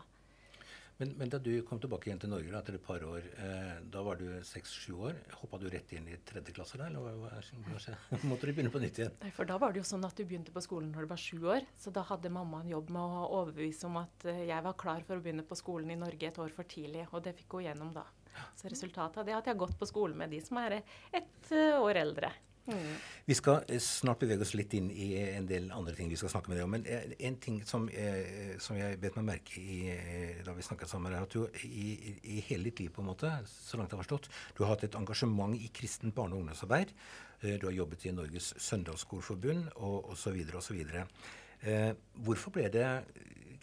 Men, 0.98 1.12
men 1.20 1.30
da 1.30 1.38
du 1.38 1.52
kom 1.68 1.78
tilbake 1.82 2.10
igjen 2.10 2.22
til 2.24 2.32
Norge 2.32 2.50
da, 2.50 2.62
etter 2.64 2.78
et 2.80 2.84
par 2.86 3.04
år, 3.06 3.26
eh, 3.44 3.74
da 3.94 4.02
var 4.06 4.18
du 4.18 4.26
seks-sju 4.46 4.96
år. 5.10 5.20
Hoppa 5.44 5.60
du 5.62 5.68
rett 5.70 5.92
inn 5.94 6.08
i 6.10 6.18
tredje 6.26 6.56
klasse 6.58 6.80
da, 6.80 6.88
eller 6.90 7.06
hva, 7.06 7.30
hva? 7.38 7.98
Måtte 8.30 8.50
du 8.50 8.54
begynne 8.54 8.74
på 8.74 8.82
nytt 8.82 9.02
igjen? 9.04 9.14
Nei, 9.22 9.30
for 9.36 9.50
da 9.50 9.60
var 9.62 9.76
det 9.76 9.84
jo 9.84 9.90
sånn 9.92 10.08
at 10.08 10.18
du 10.18 10.26
begynte 10.26 10.56
på 10.56 10.64
skolen 10.66 10.90
når 10.96 11.06
du 11.06 11.12
var 11.14 11.22
sju 11.22 11.38
år. 11.54 11.68
Så 11.78 11.94
da 11.94 12.02
hadde 12.10 12.34
mamma 12.34 12.64
en 12.64 12.74
jobb 12.74 12.90
med 12.96 13.02
å 13.22 13.28
overbevise 13.44 13.86
om 13.90 14.02
at 14.02 14.26
eh, 14.26 14.48
jeg 14.50 14.66
var 14.66 14.80
klar 14.82 15.06
for 15.06 15.20
å 15.20 15.26
begynne 15.26 15.46
på 15.46 15.60
skolen 15.60 15.94
i 15.94 16.00
Norge 16.02 16.32
et 16.32 16.42
år 16.42 16.56
for 16.56 16.70
tidlig. 16.70 17.06
Og 17.12 17.22
det 17.28 17.38
fikk 17.38 17.60
hun 17.60 17.68
gjennom 17.68 17.94
da. 17.94 18.08
Så 18.58 18.70
resultatet 18.70 19.22
av 19.22 19.26
det 19.26 19.34
er 19.34 19.40
at 19.40 19.48
jeg 19.50 19.56
har 19.56 19.64
gått 19.66 19.78
på 19.78 19.90
skole 19.90 20.18
med 20.18 20.34
de 20.34 20.42
som 20.42 20.58
er 20.62 20.80
ett 20.82 21.54
eh, 21.54 21.78
år 21.78 22.02
eldre. 22.02 22.34
Vi 23.28 23.36
skal 23.36 23.64
eh, 23.68 23.80
snart 23.84 24.20
bevege 24.24 24.44
oss 24.44 24.54
litt 24.58 24.74
inn 24.78 24.90
i 24.92 25.10
en 25.20 25.48
del 25.48 25.70
andre 25.76 25.96
ting 25.96 26.10
vi 26.12 26.18
skal 26.20 26.32
snakke 26.34 26.52
med 26.52 26.60
deg 26.60 26.66
om. 26.68 26.74
Men 26.76 26.88
eh, 26.88 27.14
en 27.28 27.38
ting 27.44 27.62
som, 27.68 27.88
eh, 27.90 28.58
som 28.64 28.80
jeg 28.80 29.00
bet 29.04 29.16
meg 29.20 29.28
merke 29.30 29.62
i 29.62 29.78
eh, 29.94 30.42
da 30.46 30.56
vi 30.56 30.66
snakket 30.66 30.92
sammen, 30.92 31.16
er 31.16 31.24
at 31.24 31.36
du 31.36 31.46
i, 31.68 32.18
i, 32.22 32.42
hele 32.50 32.70
ditt 32.70 32.84
liv, 32.84 32.92
på 32.96 33.04
en 33.04 33.12
måte, 33.12 33.32
så 33.50 33.80
langt 33.80 33.94
jeg 33.94 34.00
har 34.00 34.04
forstått, 34.04 34.30
du 34.58 34.64
har 34.66 34.74
hatt 34.76 34.88
et 34.88 35.00
engasjement 35.00 35.56
i 35.56 35.72
kristent 35.76 36.16
barne- 36.16 36.36
og 36.36 36.44
ungdomsarbeid. 36.44 36.94
Eh, 37.42 37.56
du 37.60 37.68
har 37.70 37.76
jobbet 37.76 38.08
i 38.08 38.16
Norges 38.16 38.54
Søndagsskoleforbund 38.58 39.72
og 39.76 40.12
osv. 40.14 40.42
osv. 40.58 40.82
Eh, 41.62 41.92
hvorfor 42.26 42.54
ble 42.54 42.68
det 42.74 42.88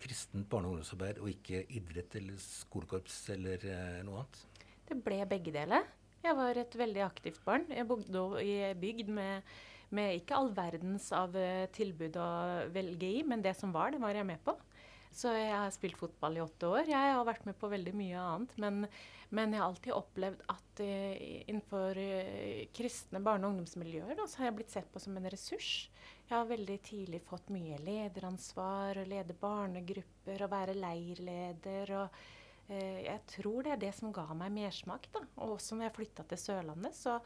kristent 0.01 0.49
barne- 0.51 0.69
og 0.69 0.79
ungdomsarbeid 0.79 1.21
og 1.21 1.31
ikke 1.33 1.65
idrett 1.77 2.17
eller 2.21 2.39
skolekorps 2.41 3.21
eller 3.35 3.69
eh, 3.69 4.01
noe 4.07 4.23
annet? 4.23 4.47
Det 4.89 4.99
ble 5.05 5.21
begge 5.29 5.53
deler. 5.55 5.87
Jeg 6.25 6.37
var 6.39 6.57
et 6.57 6.75
veldig 6.81 7.03
aktivt 7.05 7.41
barn. 7.45 7.67
Jeg 7.69 7.85
bodde 7.85 8.21
i 8.41 8.57
bygd 8.81 9.11
med, 9.13 9.57
med 9.93 10.15
ikke 10.17 10.39
all 10.39 10.49
verdens 10.57 11.11
av 11.13 11.35
eh, 11.37 11.67
tilbud 11.77 12.17
å 12.17 12.29
velge 12.73 13.11
i, 13.19 13.25
men 13.29 13.45
det 13.45 13.53
som 13.59 13.75
var, 13.75 13.93
det 13.93 14.01
var 14.01 14.17
jeg 14.17 14.25
med 14.29 14.41
på. 14.47 14.55
Så 15.15 15.31
jeg 15.31 15.53
har 15.53 15.71
spilt 15.71 15.99
fotball 16.01 16.39
i 16.39 16.43
åtte 16.43 16.67
år. 16.67 16.89
Jeg 16.91 17.11
har 17.15 17.27
vært 17.29 17.45
med 17.47 17.55
på 17.61 17.69
veldig 17.71 17.93
mye 17.95 18.23
annet. 18.23 18.55
Men, 18.59 18.87
men 19.37 19.53
jeg 19.53 19.63
har 19.63 19.69
alltid 19.69 19.95
opplevd 19.95 20.41
at 20.51 20.81
uh, 20.83 21.13
innenfor 21.45 22.01
uh, 22.01 22.65
kristne 22.75 23.21
barne- 23.23 23.47
og 23.47 23.55
ungdomsmiljøer 23.55 24.19
da, 24.19 24.27
så 24.27 24.43
har 24.43 24.51
jeg 24.51 24.57
blitt 24.59 24.75
sett 24.75 24.89
på 24.91 25.03
som 25.05 25.15
en 25.21 25.29
ressurs. 25.31 25.69
Jeg 26.25 26.35
har 26.35 26.49
veldig 26.51 26.79
tidlig 26.89 27.21
fått 27.29 27.53
mye 27.55 27.79
lederansvar, 27.85 29.05
lede 29.07 29.37
barnegrupper 29.39 30.49
og 30.49 30.51
være 30.57 30.75
leirleder. 30.81 31.95
og 32.01 32.19
jeg 32.69 33.21
tror 33.29 33.65
det 33.65 33.75
er 33.75 33.81
det 33.83 33.91
som 33.97 34.13
ga 34.15 34.27
meg 34.37 34.53
mersmak. 34.55 35.09
da. 35.13 35.25
Og 35.37 35.57
også 35.59 35.77
når 35.77 35.89
jeg 35.89 35.97
flytta 35.99 36.25
til 36.31 36.41
Sørlandet, 36.41 36.97
så, 36.97 37.19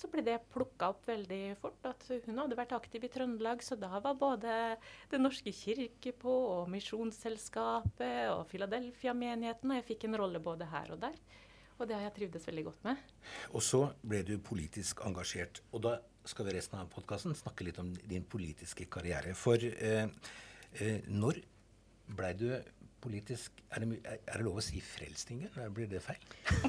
så 0.00 0.10
ble 0.10 0.24
det 0.26 0.38
plukka 0.50 0.90
opp 0.94 1.06
veldig 1.06 1.42
fort. 1.62 1.78
At 1.86 2.06
hun 2.26 2.40
hadde 2.42 2.58
vært 2.58 2.74
aktiv 2.74 3.06
i 3.06 3.12
Trøndelag, 3.12 3.62
så 3.62 3.78
da 3.78 4.00
var 4.02 4.18
både 4.18 4.56
Den 5.12 5.26
norske 5.26 5.52
kirke 5.54 6.12
på, 6.12 6.34
og 6.56 6.70
Misjonsselskapet 6.72 8.32
og 8.34 8.46
Philadelphia-menigheten. 8.50 9.70
Og 9.70 9.80
jeg 9.80 9.88
fikk 9.92 10.08
en 10.08 10.18
rolle 10.24 10.42
både 10.42 10.70
her 10.72 10.96
og 10.96 11.02
der. 11.06 11.16
Og 11.80 11.88
det 11.88 11.96
har 11.96 12.04
jeg 12.10 12.16
trivdes 12.18 12.46
veldig 12.50 12.64
godt 12.66 12.82
med. 12.84 13.04
Og 13.56 13.62
så 13.64 13.86
ble 14.04 14.20
du 14.26 14.34
politisk 14.44 15.00
engasjert. 15.06 15.62
Og 15.72 15.86
da 15.86 15.96
skal 16.28 16.46
vi 16.46 16.58
resten 16.58 16.76
av 16.76 16.90
podkasten 16.92 17.32
snakke 17.38 17.64
litt 17.64 17.78
om 17.80 17.94
din 17.94 18.26
politiske 18.28 18.84
karriere. 18.92 19.32
For 19.38 19.56
eh, 19.56 20.10
eh, 20.76 21.08
når 21.08 21.40
blei 22.10 22.34
du 22.36 22.50
politisk 23.02 23.60
er 23.74 23.84
det, 23.84 23.98
er 24.06 24.36
det 24.40 24.44
lov 24.46 24.58
å 24.60 24.64
si 24.64 24.80
Frelsningen? 24.84 25.52
Blir 25.76 25.88
det 25.90 26.02
feil? 26.04 26.20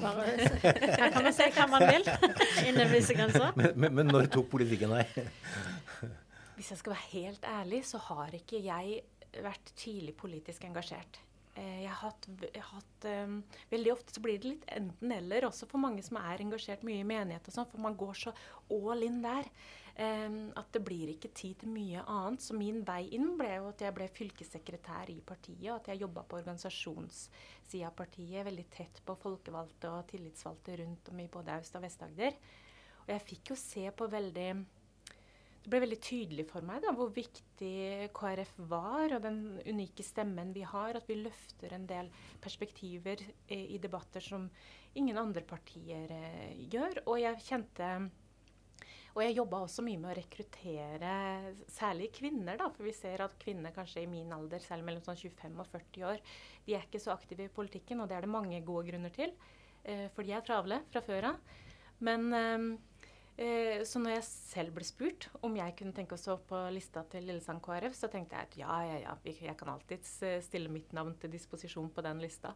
Bare, 0.02 0.26
her 0.64 1.12
kan 1.14 1.26
man 1.26 1.34
si 1.36 1.48
hva 1.56 1.68
man 1.72 1.86
vil 1.90 2.08
innen 2.70 2.92
visse 2.94 3.16
grenser. 3.18 3.52
Men, 3.60 3.74
men, 3.76 3.98
men 4.00 4.12
når 4.14 4.30
tok 4.34 4.50
politikken 4.54 4.94
deg? 4.96 5.18
Hvis 6.58 6.72
jeg 6.74 6.82
skal 6.84 6.94
være 6.96 7.10
helt 7.16 7.48
ærlig, 7.50 7.84
så 7.90 8.00
har 8.10 8.34
ikke 8.38 8.62
jeg 8.64 9.02
vært 9.42 9.74
tidlig 9.80 10.16
politisk 10.20 10.66
engasjert. 10.68 11.22
Eh, 11.56 11.82
Jeg 11.84 11.90
har 11.92 12.00
hatt, 12.06 12.28
jeg 12.46 12.62
har 12.64 12.78
hatt 12.78 13.06
um, 13.28 13.38
Veldig 13.72 13.92
ofte 13.92 14.14
så 14.16 14.22
blir 14.24 14.38
det 14.40 14.52
litt 14.54 14.68
enten-eller, 14.72 15.48
også 15.50 15.68
for 15.68 15.84
mange 15.84 16.04
som 16.06 16.20
er 16.22 16.44
engasjert 16.44 16.84
mye 16.88 17.02
i 17.02 17.08
menighet 17.08 17.50
og 17.50 17.56
sånn, 17.58 17.68
for 17.72 17.84
man 17.84 17.98
går 18.00 18.14
så 18.22 18.34
all 18.72 19.04
in 19.08 19.18
der. 19.24 19.50
At 20.02 20.74
det 20.74 20.82
blir 20.86 21.12
ikke 21.12 21.32
tid 21.36 21.62
til 21.62 21.72
mye 21.74 22.02
annet. 22.10 22.44
Så 22.44 22.56
min 22.58 22.82
vei 22.88 23.04
inn 23.18 23.36
ble 23.40 23.52
jo 23.58 23.70
at 23.70 23.84
jeg 23.86 23.96
ble 23.96 24.08
fylkessekretær 24.12 25.12
i 25.14 25.20
partiet, 25.26 25.70
og 25.70 25.78
at 25.80 25.92
jeg 25.92 26.02
jobba 26.04 26.26
på 26.26 26.40
organisasjonssida 26.42 27.88
av 27.90 27.96
partiet, 27.98 28.46
veldig 28.48 28.68
tett 28.74 29.02
på 29.06 29.18
folkevalgte 29.22 29.94
og 29.94 30.06
tillitsvalgte 30.12 30.82
rundt 30.82 31.14
om 31.14 31.24
i 31.24 31.30
både 31.32 31.58
Aust- 31.58 31.80
og 31.80 31.86
Vest-Agder. 31.86 32.38
Og 33.06 33.10
jeg 33.16 33.28
fikk 33.30 33.54
jo 33.54 33.60
se 33.60 33.88
på 33.96 34.10
veldig 34.12 34.52
det 35.62 35.70
ble 35.70 35.84
veldig 35.84 35.98
tydelig 36.02 36.48
for 36.50 36.66
meg 36.66 36.80
da, 36.82 36.90
hvor 36.98 37.12
viktig 37.14 38.08
KrF 38.18 38.56
var, 38.72 39.14
og 39.14 39.22
den 39.22 39.60
unike 39.70 40.02
stemmen 40.02 40.56
vi 40.56 40.64
har. 40.66 40.98
At 40.98 41.06
vi 41.06 41.20
løfter 41.20 41.76
en 41.78 41.86
del 41.86 42.10
perspektiver 42.42 43.22
i, 43.46 43.76
i 43.76 43.78
debatter 43.82 44.26
som 44.26 44.48
ingen 44.98 45.20
andre 45.22 45.46
partier 45.46 46.10
eh, 46.16 46.58
gjør. 46.66 47.04
Og 47.06 47.22
jeg 47.22 47.46
kjente 47.46 47.92
Og 49.12 49.24
jeg 49.26 49.36
jobba 49.36 49.64
også 49.66 49.84
mye 49.86 50.00
med 50.00 50.14
å 50.14 50.18
rekruttere 50.18 51.16
særlig 51.72 52.12
kvinner, 52.16 52.60
da. 52.60 52.70
For 52.76 52.88
vi 52.88 52.94
ser 52.96 53.26
at 53.26 53.36
kvinner 53.42 53.76
kanskje 53.76 54.06
i 54.06 54.12
min 54.12 54.32
alder, 54.36 54.64
særlig 54.64 54.88
mellom 54.88 55.04
sånn 55.08 55.20
25 55.20 55.60
og 55.64 55.72
40 55.74 56.08
år, 56.12 56.22
de 56.68 56.78
er 56.78 56.86
ikke 56.88 57.02
så 57.04 57.16
aktive 57.16 57.50
i 57.50 57.54
politikken, 57.54 58.04
og 58.04 58.12
det 58.12 58.20
er 58.20 58.28
det 58.28 58.32
mange 58.32 58.62
gode 58.68 58.88
grunner 58.88 59.12
til. 59.16 59.36
Eh, 59.84 60.08
for 60.16 60.24
de 60.24 60.38
er 60.38 60.46
travle 60.48 60.80
fra 60.94 61.04
før 61.04 61.34
av. 61.34 61.60
Men 62.02 62.32
eh, 62.38 62.72
Eh, 63.42 63.82
så 63.88 64.00
når 64.02 64.18
jeg 64.18 64.26
selv 64.28 64.76
ble 64.76 64.86
spurt 64.86 65.30
om 65.42 65.56
jeg 65.58 65.74
kunne 65.80 65.96
tenke 65.96 66.18
å 66.18 66.20
stå 66.20 66.36
på 66.50 66.58
lista 66.76 67.02
til 67.10 67.26
Lillesand 67.26 67.64
KrF, 67.64 67.96
så 67.98 68.10
tenkte 68.12 68.38
jeg 68.38 68.50
at 68.50 68.58
ja, 68.60 68.76
ja, 68.86 68.98
ja, 69.06 69.16
jeg 69.32 69.58
kan 69.58 69.72
alltids 69.74 70.18
eh, 70.28 70.42
stille 70.46 70.70
mitt 70.70 70.92
navn 70.94 71.16
til 71.20 71.32
disposisjon 71.34 71.90
på 71.96 72.04
den 72.06 72.22
lista. 72.22 72.54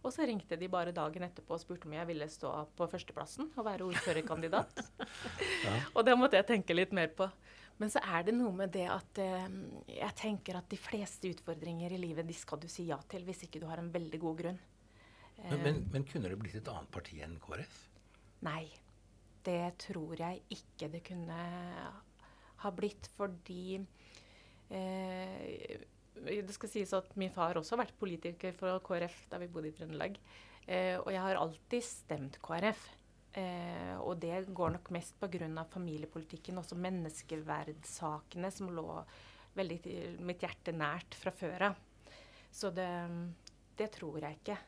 Og 0.00 0.14
så 0.14 0.24
ringte 0.24 0.56
de 0.56 0.68
bare 0.72 0.94
dagen 0.96 1.26
etterpå 1.26 1.56
og 1.56 1.60
spurte 1.60 1.88
om 1.88 1.94
jeg 1.96 2.08
ville 2.08 2.28
stå 2.32 2.50
på 2.76 2.88
førsteplassen 2.88 3.50
og 3.52 3.66
være 3.66 3.84
ordførerkandidat. 3.84 4.80
ja. 5.66 5.74
Og 5.92 6.06
det 6.08 6.16
måtte 6.16 6.40
jeg 6.40 6.48
tenke 6.48 6.76
litt 6.76 6.94
mer 6.96 7.12
på. 7.12 7.28
Men 7.80 7.92
så 7.92 8.00
er 8.04 8.24
det 8.26 8.34
noe 8.36 8.52
med 8.52 8.72
det 8.72 8.86
at 8.92 9.20
eh, 9.20 9.46
jeg 9.92 10.16
tenker 10.20 10.58
at 10.58 10.68
de 10.72 10.76
fleste 10.80 11.30
utfordringer 11.32 11.92
i 11.96 12.00
livet 12.00 12.28
de 12.28 12.36
skal 12.36 12.60
du 12.60 12.68
si 12.68 12.86
ja 12.90 12.98
til 13.08 13.24
hvis 13.28 13.46
ikke 13.46 13.60
du 13.62 13.68
har 13.70 13.80
en 13.80 13.92
veldig 13.92 14.20
god 14.20 14.42
grunn. 14.42 14.60
Men, 15.40 15.62
men, 15.62 15.78
eh, 15.78 15.86
men 15.94 16.04
kunne 16.08 16.32
det 16.32 16.40
blitt 16.40 16.58
et 16.60 16.68
annet 16.72 16.92
parti 16.92 17.20
enn 17.24 17.38
KrF? 17.40 17.80
Nei. 18.48 18.64
Det 19.40 19.72
tror 19.80 20.20
jeg 20.20 20.42
ikke 20.52 20.90
det 20.92 21.00
kunne 21.06 21.36
ha 22.60 22.72
blitt, 22.76 23.08
fordi 23.16 23.78
eh, 24.68 25.80
det 26.24 26.54
skal 26.54 26.72
sies 26.72 26.92
at 26.96 27.12
min 27.20 27.32
far 27.32 27.58
også 27.58 27.76
har 27.76 27.86
vært 27.86 27.98
politiker 28.00 28.56
for 28.56 28.80
KrF 28.84 29.26
da 29.32 29.40
vi 29.40 29.50
bodde 29.52 29.70
i 29.70 29.76
Trøndelag. 29.76 30.16
Eh, 30.66 30.96
og 31.00 31.10
jeg 31.12 31.22
har 31.24 31.40
alltid 31.40 31.84
stemt 31.84 32.40
KrF. 32.44 32.88
Eh, 33.38 33.94
og 34.02 34.18
det 34.22 34.48
går 34.50 34.74
nok 34.74 34.90
mest 34.90 35.14
pga. 35.20 35.64
familiepolitikken, 35.70 36.58
også 36.58 36.76
menneskeverdssakene, 36.76 38.50
som 38.50 38.72
lå 38.74 39.04
veldig 39.54 39.78
til 39.82 40.18
mitt 40.26 40.42
hjerte 40.42 40.72
nært 40.72 41.14
fra 41.14 41.30
før 41.30 41.70
av. 41.70 41.78
Så 42.50 42.70
det, 42.74 42.90
det, 43.78 43.90
tror 43.94 44.18
jeg 44.18 44.40
ikke. 44.40 44.58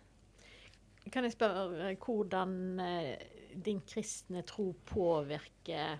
Kan 1.11 1.25
jeg 1.25 1.35
spørre 1.35 1.91
eh, 1.91 1.97
hvordan 1.99 2.81
eh, 2.81 3.19
din 3.55 3.83
kristne 3.83 4.45
tro 4.47 4.73
påvirker 4.87 5.99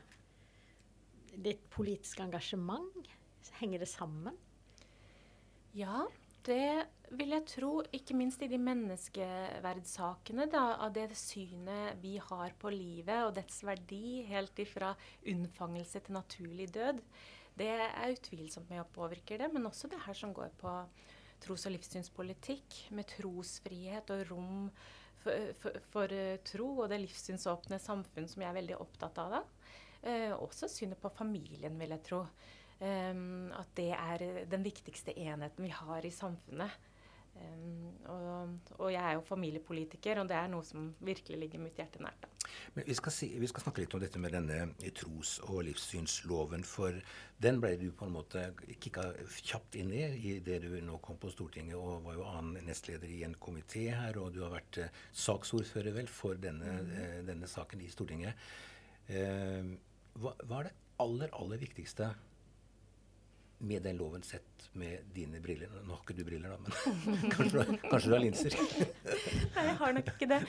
ditt 1.35 1.69
politiske 1.71 2.23
engasjement? 2.23 3.11
Henger 3.59 3.83
det 3.83 3.91
sammen? 3.91 4.39
Ja, 5.73 6.05
det 6.45 6.85
vil 7.17 7.33
jeg 7.33 7.47
tro. 7.49 7.71
Ikke 7.97 8.17
minst 8.17 8.43
i 8.45 8.49
de 8.51 8.59
menneskeverdssakene. 8.61 10.49
av 10.53 10.93
det 10.93 11.09
synet 11.17 11.97
vi 12.03 12.19
har 12.19 12.53
på 12.59 12.71
livet 12.71 13.25
og 13.25 13.35
dets 13.35 13.63
verdi, 13.65 14.23
helt 14.29 14.59
ifra 14.59 14.95
unnfangelse 15.27 16.01
til 16.01 16.13
naturlig 16.13 16.69
død. 16.75 17.01
Det 17.57 17.69
er 17.69 18.13
utvilsomt 18.13 18.69
med 18.69 18.81
å 18.83 18.91
påvirke 18.93 19.39
det, 19.39 19.49
men 19.53 19.67
også 19.67 19.89
det 19.89 20.01
her 20.05 20.15
som 20.15 20.33
går 20.33 20.51
på 20.61 20.73
tros- 21.41 21.67
og 21.67 21.73
livssynspolitikk, 21.73 22.91
med 22.91 23.09
trosfrihet 23.09 24.11
og 24.11 24.29
rom 24.31 24.71
for, 25.23 25.53
for, 25.61 25.81
for 25.93 26.13
uh, 26.13 26.37
tro 26.45 26.69
og 26.83 26.89
det 26.91 27.01
livssynsåpne 27.03 27.79
samfunn 27.79 28.29
som 28.29 28.43
jeg 28.43 28.51
er 28.51 28.61
veldig 28.61 28.79
opptatt 28.81 29.19
av. 29.19 29.39
da. 29.39 29.43
Eh, 30.03 30.33
også 30.35 30.67
synet 30.67 30.99
på 30.99 31.13
familien, 31.15 31.77
vil 31.79 31.95
jeg 31.95 32.03
tro. 32.09 32.25
Um, 32.83 33.53
at 33.55 33.69
det 33.79 33.93
er 33.95 34.23
den 34.51 34.65
viktigste 34.65 35.15
enheten 35.15 35.63
vi 35.63 35.71
har 35.71 36.03
i 36.03 36.11
samfunnet. 36.11 36.73
Um, 37.33 37.93
og, 38.11 38.49
og, 38.77 38.89
jeg 38.93 39.01
er 39.01 39.15
jo 39.15 39.23
familiepolitiker, 39.25 40.19
og 40.21 40.27
det 40.29 40.35
er 40.37 40.49
noe 40.51 40.67
som 40.67 40.89
virkelig 41.01 41.39
ligger 41.45 41.63
mitt 41.63 41.79
hjerte 41.79 42.03
nært. 42.03 42.25
Da. 42.25 42.51
Men 42.75 42.89
vi 42.89 42.97
skal, 42.99 43.15
si, 43.15 43.29
vi 43.39 43.49
skal, 43.49 43.63
snakke 43.65 43.85
litt 43.85 43.95
om 43.95 44.03
dette 44.03 44.21
med 44.21 44.35
denne 44.35 44.91
tros- 44.99 45.37
og 45.47 45.63
livssynsloven. 45.69 46.67
For 46.67 46.99
den 47.45 47.61
ble 47.63 47.71
du 47.81 47.87
på 47.95 48.09
en 48.09 48.17
måte 48.17 48.43
kikka 48.73 49.07
kjapt 49.39 49.79
inn 49.79 49.95
i 49.95 50.03
i 50.19 50.35
det 50.45 50.59
du 50.67 50.75
nå 50.83 50.99
kom 51.07 51.21
på 51.23 51.31
Stortinget, 51.31 51.79
og 51.79 52.03
var 52.09 52.19
jo 52.19 52.27
annen 52.33 52.67
nestleder 52.67 53.15
i 53.15 53.23
en 53.29 53.39
komité 53.47 53.87
her, 53.95 54.19
og 54.19 54.35
du 54.35 54.43
har 54.43 54.53
vært 54.57 54.83
eh, 54.83 55.01
saksordfører 55.23 55.95
vel 56.01 56.11
for 56.11 56.41
denne, 56.43 56.75
mm. 56.83 56.93
eh, 56.99 57.17
denne 57.31 57.49
saken 57.51 57.87
i 57.87 57.95
Stortinget. 57.95 58.51
Eh, 59.07 59.73
hva, 60.19 60.35
hva 60.43 60.61
er 60.65 60.73
det 60.73 60.77
aller, 61.07 61.33
aller 61.39 61.63
viktigste 61.63 62.11
med 63.63 63.83
den 63.83 63.97
loven 63.97 64.23
sett 64.27 64.69
med 64.73 65.05
dine 65.15 65.41
briller. 65.41 65.71
Nå 65.85 65.95
har 65.95 66.01
ikke 66.03 66.17
du 66.17 66.25
briller, 66.27 66.51
da, 66.51 66.59
men 66.63 67.31
kanskje, 67.35 67.65
kanskje, 67.85 68.09
du 68.09 68.15
har, 68.17 68.23
linser? 68.25 68.57
Nei, 69.55 69.65
jeg 69.69 69.77
har 69.79 69.95
nok 69.99 70.11
ikke 70.15 70.29
det. 70.33 70.41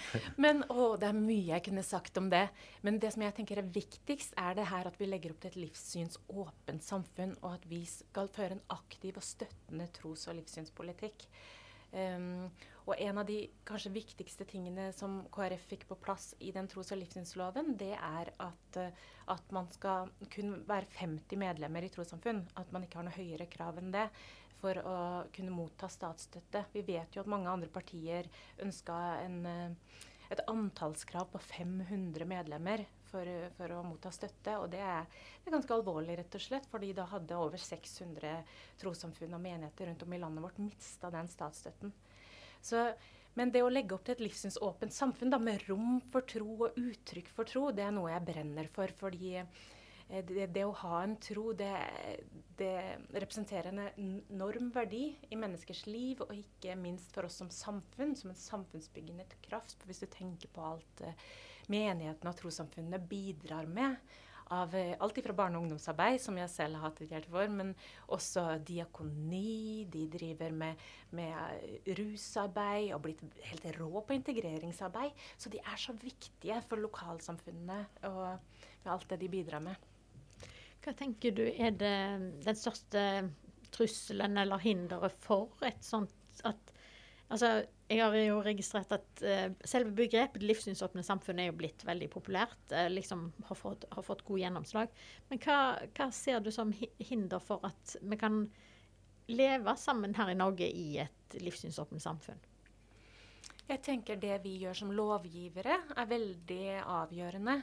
Men 0.41 0.63
å, 0.74 0.88
det 0.98 1.10
er 1.12 1.20
mye 1.20 1.43
jeg 1.51 1.65
kunne 1.67 1.84
sagt 1.86 2.17
om 2.22 2.32
det. 2.34 2.46
Men 2.82 2.98
det 3.03 3.13
som 3.13 3.25
jeg 3.25 3.36
tenker 3.38 3.62
er 3.62 3.70
viktigst, 3.75 4.34
er 4.39 4.58
det 4.58 4.65
her 4.72 4.89
at 4.89 4.98
vi 4.98 5.10
legger 5.12 5.36
opp 5.36 5.43
til 5.43 5.53
et 5.53 5.60
livssynsåpent 5.67 6.86
samfunn, 6.86 7.36
og 7.43 7.60
at 7.60 7.67
vi 7.70 7.84
skal 7.89 8.32
føre 8.34 8.58
en 8.58 8.65
aktiv 8.74 9.20
og 9.22 9.27
støttende 9.27 9.89
tros- 9.93 10.25
og 10.32 10.39
livssynspolitikk. 10.39 11.27
Um, 11.93 12.50
og 12.86 13.00
en 13.00 13.20
av 13.22 13.28
de 13.28 13.38
kanskje 13.68 13.94
viktigste 13.96 14.46
tingene 14.50 14.90
som 14.96 15.22
KrF 15.34 15.68
fikk 15.72 15.86
på 15.88 15.98
plass 16.04 16.34
i 16.44 16.52
den 16.56 16.68
tros- 16.72 16.92
og 16.92 17.00
livssynsloven, 17.00 17.75
det 17.80 17.94
er 17.96 18.32
at, 18.44 18.80
uh, 18.80 19.04
at, 19.32 19.52
man 19.56 19.70
skal 19.72 20.12
kun 20.34 20.58
være 20.68 20.90
50 21.00 21.40
medlemmer 21.40 21.86
i 21.86 21.92
trossamfunn. 21.94 22.44
At 22.60 22.72
man 22.75 22.84
ikke 22.84 23.00
har 23.00 23.08
noe 23.08 23.16
høyere 23.16 23.48
krav 23.52 23.80
enn 23.80 23.94
det 23.94 24.08
for 24.60 24.80
å 24.80 24.98
kunne 25.36 25.56
motta 25.56 25.90
statsstøtte. 25.92 26.66
Vi 26.75 26.84
vet 26.88 27.16
jo 27.16 27.24
at 27.24 27.32
mange 27.32 27.52
andre 27.52 27.72
partier 27.72 28.28
ønska 28.63 28.98
en, 29.24 29.40
uh, 29.48 30.02
et 30.34 30.44
antallskrav 30.52 31.32
på 31.32 31.40
500 31.40 32.28
medlemmer 32.28 32.84
for, 33.13 33.30
for, 33.58 33.75
å 33.78 33.84
motta 33.88 34.12
støtte. 34.12 34.58
Og 34.60 34.68
det 34.74 34.82
er, 34.84 35.08
det 35.08 35.48
er, 35.48 35.56
ganske 35.56 35.75
alvorlig, 35.75 36.18
rett 36.20 36.40
og 36.40 36.44
slett, 36.44 36.68
fordi 36.72 36.92
da 36.98 37.08
hadde 37.13 37.40
over 37.40 37.62
600 37.62 38.42
trossamfunn 38.82 39.38
og 39.38 39.44
menigheter 39.44 39.88
rundt 39.88 40.04
om 40.04 40.16
i 40.16 40.20
landet 40.20 40.48
vårt 40.48 40.60
mista 40.63 41.13
den 41.13 41.32
statsstøtten. 41.32 41.94
Så, 42.63 42.88
men 43.38 43.51
det 43.51 43.63
å 43.65 43.72
legge 43.72 43.98
opp 43.98 44.05
til 44.08 44.15
et 44.15 44.24
livssynsåpent 44.24 44.96
samfunn 44.96 45.34
da, 45.34 45.39
med 45.41 45.65
rom 45.67 46.00
for 46.13 46.25
tro 46.29 46.58
og 46.67 46.79
uttrykk 46.79 47.32
for 47.36 47.50
tro, 47.50 47.70
det 47.75 47.86
er 47.86 47.96
noe 47.96 48.12
jeg 48.13 48.27
brenner 48.29 48.70
for. 48.72 48.93
fordi 49.00 49.36
eh, 49.41 49.63
det, 50.29 50.50
det, 50.55 50.65
å 50.65 50.75
ha 50.84 51.03
en 51.03 51.15
tro, 51.22 51.51
det, 51.58 51.72
det, 52.60 52.74
representerer 53.13 53.72
en 53.72 53.86
enorm 53.98 54.70
verdi 54.75 55.05
i 55.29 55.39
menneskers 55.39 55.86
liv, 55.89 56.22
og 56.24 56.36
ikke 56.38 56.77
minst 56.79 57.15
for 57.15 57.27
oss 57.27 57.39
som 57.41 57.51
samfunn, 57.51 58.15
som 58.20 58.32
en 58.32 58.43
samfunnsbyggende 58.48 59.27
kraft. 59.46 59.77
For 59.79 59.91
hvis 59.91 60.05
du 60.05 60.10
tenker 60.12 60.53
på 60.53 60.67
alt 60.74 61.03
menigheten 61.03 61.51
menighetene 61.72 62.32
og 62.32 62.39
trossamfunnene 62.39 63.00
bidrar 63.10 63.67
med. 63.70 63.98
Av 64.51 64.73
eh, 64.75 64.95
alt 65.00 65.19
fra 65.23 65.35
barne- 65.38 65.57
og 65.57 65.63
ungdomsarbeid, 65.65 66.19
som 66.21 66.38
jeg 66.38 66.51
selv 66.51 66.79
har 66.79 66.89
hatt 66.89 67.01
et 67.01 67.13
hjerte 67.13 67.31
for, 67.31 67.47
men 67.47 67.71
også 68.12 68.59
diakoni. 68.67 69.85
De 69.93 70.07
driver 70.12 70.51
med, 70.51 70.83
med 71.15 71.88
rusarbeid 72.00 72.91
og 72.95 73.05
blitt 73.05 73.23
helt 73.51 73.69
rå 73.79 74.03
på 74.03 74.17
integreringsarbeid. 74.17 75.15
Så 75.38 75.53
de 75.53 75.62
er 75.63 75.79
så 75.79 75.95
viktige 75.95 76.59
for 76.67 76.81
lokalsamfunnene 76.83 77.79
og 78.09 78.23
med 78.83 78.93
alt 78.93 79.09
det 79.09 79.21
de 79.23 79.31
bidrar 79.31 79.63
med. 79.63 79.89
Hva 80.83 80.91
tenker 81.00 81.31
du 81.31 81.45
er 81.47 81.71
det 81.71 81.95
den 82.43 82.59
største 82.59 83.03
trusselen 83.73 84.38
eller 84.38 84.62
hinderet 84.62 85.15
for 85.23 85.55
et 85.65 85.79
sånt 85.85 86.12
at 86.43 86.73
Altså, 87.34 87.63
jeg 87.90 87.98
har 87.98 88.16
jo 88.20 88.42
registrert 88.46 88.92
at 88.94 89.22
uh, 89.25 89.48
selve 89.66 89.94
begrepet 89.98 90.44
livssynsåpne 90.46 91.02
samfunn 91.06 91.40
er 91.42 91.50
jo 91.50 91.58
blitt 91.58 91.82
veldig 91.88 92.10
populært. 92.13 92.60
Uh, 92.70 92.86
liksom 92.94 93.25
har 93.48 93.58
fått, 93.58 93.88
har 93.90 94.06
fått, 94.06 94.22
god 94.28 94.42
gjennomslag. 94.44 94.92
Men 95.32 95.42
hva, 95.42 95.58
hva, 95.98 96.10
ser 96.13 96.44
du 96.46 96.52
som 96.54 96.74
hinder 97.02 97.42
for 97.42 97.63
at 97.66 97.96
vi 98.02 98.20
kan 98.22 98.44
leve 99.34 99.74
sammen 99.80 100.13
her 100.18 100.30
i 100.30 100.38
Norge 100.38 100.68
i 100.68 101.00
et 101.02 101.38
livssynsåpent 101.42 102.04
samfunn? 102.04 102.42
Jeg 103.66 103.82
tenker 103.82 104.20
det 104.20 104.42
vi 104.44 104.58
gjør 104.62 104.78
som 104.84 104.92
lovgivere 104.94 105.80
er 105.96 106.10
veldig 106.10 106.66
avgjørende. 106.84 107.56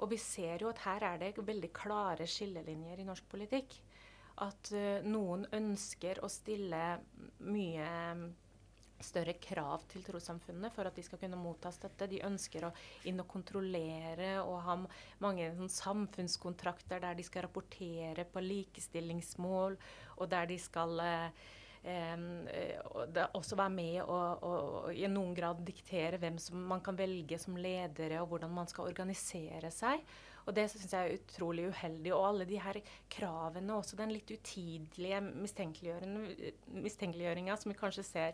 Og 0.00 0.12
vi 0.12 0.20
ser 0.22 0.62
jo 0.62 0.70
at 0.70 0.84
her 0.84 1.06
er 1.08 1.18
det 1.20 1.32
veldig 1.34 1.72
klare 1.74 2.28
skillelinjer 2.30 3.02
i 3.02 3.08
norsk 3.08 3.26
politikk. 3.32 3.74
At 4.46 4.70
uh, 4.70 5.02
noen 5.02 5.48
ønsker 5.56 6.22
å 6.22 6.30
stille 6.30 6.84
mye 7.50 7.90
større 9.04 9.34
krav 9.42 9.84
til 9.90 10.04
trossamfunnene 10.06 10.70
for 10.74 10.88
at 10.88 10.96
de 10.96 11.04
skal 11.04 11.20
kunne 11.22 11.38
motta 11.40 11.72
støtte. 11.74 12.08
De 12.10 12.22
ønsker 12.26 12.66
å 12.66 12.72
inn 13.08 13.20
og 13.22 13.28
kontrollere 13.30 14.36
og 14.42 14.58
ha 14.66 14.76
mange 15.24 15.50
sånn, 15.56 15.72
samfunnskontrakter 15.80 17.02
der 17.02 17.16
de 17.18 17.26
skal 17.26 17.46
rapportere 17.46 18.26
på 18.28 18.44
likestillingsmål, 18.44 19.78
og 20.20 20.30
der 20.30 20.48
de 20.50 20.58
skal 20.60 21.02
eh, 21.04 21.44
eh, 21.82 22.16
også 23.36 23.58
være 23.58 23.74
med 23.74 24.00
og, 24.04 24.46
og, 24.46 24.90
i 24.94 25.06
noen 25.10 25.34
grad 25.36 25.62
diktere 25.66 26.20
hvem 26.20 26.38
som 26.42 26.60
man 26.72 26.82
kan 26.84 26.98
velge 26.98 27.38
som 27.40 27.56
ledere, 27.56 28.20
og 28.22 28.34
hvordan 28.34 28.58
man 28.60 28.68
skal 28.70 28.90
organisere 28.90 29.72
seg. 29.74 30.04
Og 30.48 30.56
det 30.56 30.70
syns 30.72 30.94
jeg 30.94 31.06
er 31.06 31.18
utrolig 31.18 31.64
uheldig. 31.70 32.12
Og 32.16 32.26
alle 32.26 32.44
de 32.48 32.58
her 32.60 32.76
kravene, 33.12 33.76
også 33.76 33.98
den 33.98 34.12
litt 34.14 34.30
utidelige 34.32 35.20
mistenkeliggjøringa 35.20 37.56
som 37.60 37.72
vi 37.72 37.78
kanskje 37.78 38.04
ser 38.06 38.32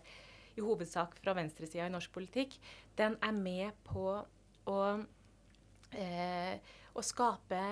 i 0.57 0.65
hovedsak 0.65 1.17
fra 1.21 1.37
venstresida 1.37 1.87
i 1.87 1.93
norsk 1.93 2.13
politikk, 2.15 2.59
den 2.99 3.17
er 3.23 3.37
med 3.37 3.79
på 3.87 4.09
å, 4.67 4.81
eh, 5.93 6.59
å 6.95 7.05
skape 7.05 7.63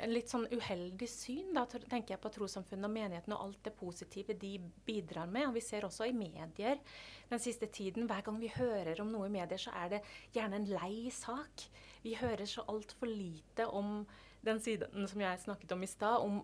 en 0.00 0.12
litt 0.12 0.30
sånn 0.30 0.46
uheldig 0.52 1.08
syn, 1.10 1.52
da 1.54 1.64
tenker 1.68 2.14
jeg 2.14 2.22
på 2.22 2.32
trossamfunnet 2.32 2.88
og 2.88 2.94
menighetene 2.94 3.36
og 3.36 3.46
alt 3.46 3.60
det 3.66 3.74
positive 3.76 4.36
de 4.40 4.54
bidrar 4.86 5.28
med. 5.28 5.48
Og 5.48 5.56
vi 5.58 5.64
ser 5.64 5.86
også 5.86 6.08
i 6.08 6.16
medier 6.16 6.80
den 7.28 7.42
siste 7.42 7.68
tiden, 7.72 8.08
hver 8.08 8.24
gang 8.24 8.40
vi 8.40 8.52
hører 8.54 9.00
om 9.04 9.12
noe 9.12 9.28
i 9.28 9.34
medier, 9.34 9.60
så 9.60 9.74
er 9.84 9.96
det 9.96 10.02
gjerne 10.34 10.60
en 10.60 10.68
lei 10.72 11.12
sak. 11.12 11.66
Vi 12.04 12.16
hører 12.18 12.48
så 12.48 12.64
altfor 12.72 13.10
lite 13.10 13.68
om 13.68 14.00
den 14.42 14.58
siden 14.62 15.06
som 15.08 15.22
jeg 15.22 15.40
snakket 15.44 15.72
om 15.74 15.82
i 15.84 15.88
stad, 15.90 16.22
om 16.24 16.40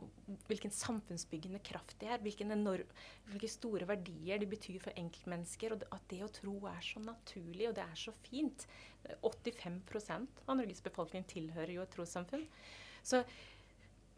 hvilken 0.46 0.70
samfunnsbyggende 0.74 1.58
kraft 1.66 1.96
det 1.98 2.12
er. 2.14 2.22
Enorm, 2.44 2.92
hvilke 3.26 3.50
store 3.50 3.88
verdier 3.88 4.38
det 4.38 4.48
betyr 4.50 4.78
for 4.82 4.94
enkeltmennesker. 4.98 5.74
Og 5.74 5.86
at 5.94 6.04
det 6.10 6.20
å 6.22 6.30
tro 6.32 6.54
er 6.70 6.78
så 6.84 7.02
naturlig, 7.02 7.66
og 7.68 7.74
det 7.78 7.84
er 7.84 7.98
så 7.98 8.14
fint. 8.28 8.66
85 9.22 9.80
av 10.46 10.56
Norges 10.58 10.84
befolkning 10.84 11.26
tilhører 11.26 11.74
jo 11.74 11.82
et 11.82 11.94
trossamfunn. 11.94 12.46
Så 13.02 13.24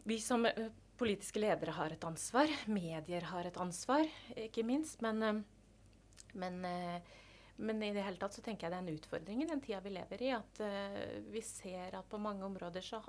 vi 0.05 0.19
som 0.21 0.45
uh, 0.45 0.69
politiske 1.01 1.41
ledere 1.41 1.73
har 1.77 1.93
et 1.93 2.05
ansvar. 2.05 2.53
Medier 2.69 3.25
har 3.33 3.49
et 3.49 3.59
ansvar, 3.61 4.05
ikke 4.37 4.65
minst. 4.67 5.01
Men, 5.01 5.25
uh, 5.25 6.29
men 6.37 6.61
uh, 6.65 7.17
men 7.61 7.83
i 7.83 7.91
det 7.93 8.03
hele 8.05 8.17
tatt 8.21 8.33
så 8.33 8.41
tenker 8.45 8.67
jeg 8.67 8.73
det 8.73 8.79
er 8.79 8.87
en 8.87 8.97
utfordring 8.97 9.43
i 9.43 9.47
den 9.49 9.61
tida 9.61 9.81
vi 9.83 9.93
lever 9.93 10.25
i. 10.25 10.33
At 10.33 10.61
uh, 10.65 11.21
vi 11.31 11.43
ser 11.45 11.97
at 11.99 12.09
på 12.09 12.19
mange 12.21 12.45
områder 12.47 12.85
så 12.85 13.01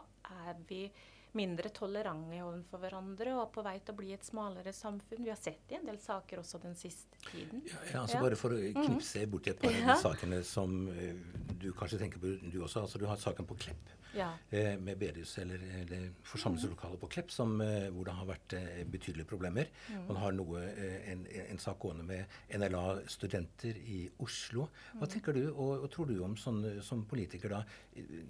er 0.46 0.60
vi 0.68 0.84
mindre 1.32 1.70
tolerante 1.72 2.42
overfor 2.44 2.82
hverandre 2.82 3.32
og 3.40 3.46
på 3.54 3.62
vei 3.64 3.78
til 3.80 3.94
å 3.94 3.98
bli 4.02 4.10
et 4.12 4.26
smalere 4.26 4.74
samfunn. 4.76 5.24
Vi 5.24 5.32
har 5.32 5.40
sett 5.40 5.62
det 5.68 5.78
i 5.78 5.80
en 5.80 5.88
del 5.88 5.96
saker 6.02 6.42
også 6.42 6.60
den 6.60 6.76
siste 6.76 7.16
tiden. 7.30 7.62
Ja, 7.70 7.78
ja 7.94 8.02
altså 8.02 8.18
ja. 8.18 8.24
Bare 8.26 8.38
for 8.40 8.52
å 8.52 8.60
mhm. 8.60 8.90
knipse 8.90 9.24
borti 9.32 9.54
et 9.54 9.62
par 9.62 9.72
av 9.72 9.88
de 9.94 9.98
sakene 10.04 10.42
som 10.46 10.76
uh, 10.92 11.41
du 11.62 11.72
kanskje 11.76 11.98
tenker 12.00 12.20
på, 12.22 12.32
du 12.42 12.58
også. 12.62 12.82
altså 12.84 13.00
Du 13.00 13.06
har 13.08 13.20
saken 13.20 13.46
på 13.48 13.56
Klepp 13.62 13.92
ja. 14.16 14.28
eh, 14.50 14.74
med 14.80 14.98
bedehus 15.00 15.36
eller, 15.38 15.62
eller 15.80 16.08
forsamlingslokalet 16.26 17.00
på 17.00 17.10
Klepp 17.14 17.32
som, 17.34 17.54
eh, 17.64 17.88
hvor 17.94 18.08
det 18.08 18.16
har 18.18 18.28
vært 18.28 18.56
eh, 18.58 18.82
betydelige 18.84 19.28
problemer. 19.30 19.70
Mm. 19.88 20.04
Man 20.10 20.20
har 20.22 20.36
noe, 20.36 20.64
eh, 20.70 20.98
en, 21.12 21.24
en, 21.46 21.62
sak 21.62 21.78
gående 21.82 22.06
med 22.08 22.38
NLA-studenter 22.58 23.78
i 23.94 24.02
Oslo. 24.24 24.68
Hva 24.96 25.06
mm. 25.06 25.12
tenker 25.14 25.38
du 25.38 25.44
og, 25.52 25.72
og, 25.78 25.88
tror 25.94 26.10
du 26.10 26.18
om 26.24 26.36
sånn, 26.40 26.62
som 26.84 27.06
politiker 27.08 27.56
da, 27.56 27.62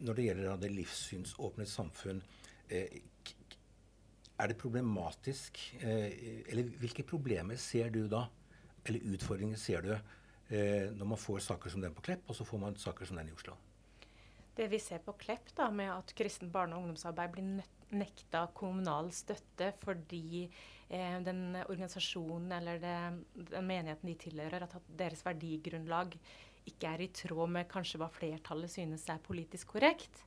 når 0.03 0.19
det 0.19 0.29
gjelder 0.29 0.51
da, 0.51 0.59
det 0.62 0.75
livssynsåpne 0.77 1.69
samfunn? 1.69 2.23
Eh, 2.73 3.01
er 4.43 4.51
det 4.51 4.59
problematisk? 4.59 5.59
Eh, 5.81 6.45
eller 6.51 6.71
hvilke 6.81 7.05
problemer 7.07 7.61
ser 7.61 7.93
du 7.95 8.07
da? 8.11 8.27
Eller 8.87 9.15
utfordringer 9.15 9.61
ser 9.61 9.85
du 9.85 9.93
når 10.52 11.09
man 11.09 11.21
får 11.21 11.38
saker 11.47 11.73
som 11.73 11.80
den 11.80 11.94
på 11.97 12.04
Klepp, 12.04 12.26
og 12.28 12.37
så 12.37 12.44
får 12.44 12.61
man 12.61 12.75
saker 12.76 13.09
som 13.09 13.16
den 13.16 13.30
i 13.30 13.37
Oslo? 13.37 13.54
det 14.54 14.68
vi 14.68 14.80
ser 14.80 15.00
på 15.04 15.14
Klepp, 15.16 15.52
da, 15.56 15.71
med 15.71 15.90
at 15.92 16.12
kristen 16.16 16.50
barne- 16.52 16.76
og 16.76 16.85
ungdomsarbeid 16.85 17.32
blir 17.32 17.62
nekta 17.92 18.47
kommunal 18.56 19.11
støtte 19.12 19.73
fordi 19.82 20.44
eh, 20.44 21.18
den 21.25 21.56
organisasjonen 21.62 22.52
eller 22.59 22.80
det, 22.80 22.97
den 23.52 23.68
menigheten 23.68 24.11
de 24.11 24.16
tilhører, 24.26 24.66
at 24.66 24.76
deres 24.99 25.25
verdigrunnlag 25.25 26.16
ikke 26.68 26.92
er 26.92 27.04
i 27.04 27.12
tråd 27.16 27.50
med 27.56 27.71
kanskje 27.71 28.00
hva 28.00 28.11
flertallet 28.12 28.71
synes 28.71 29.09
er 29.11 29.25
politisk 29.25 29.75
korrekt. 29.75 30.23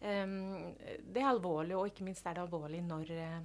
Um, 0.00 0.70
det 1.12 1.20
er 1.20 1.28
alvorlig, 1.28 1.74
og 1.76 1.90
ikke 1.90 2.06
minst 2.06 2.24
er 2.24 2.38
det 2.38 2.44
alvorlig 2.44 2.80
når, 2.86 3.10
eh, 3.10 3.40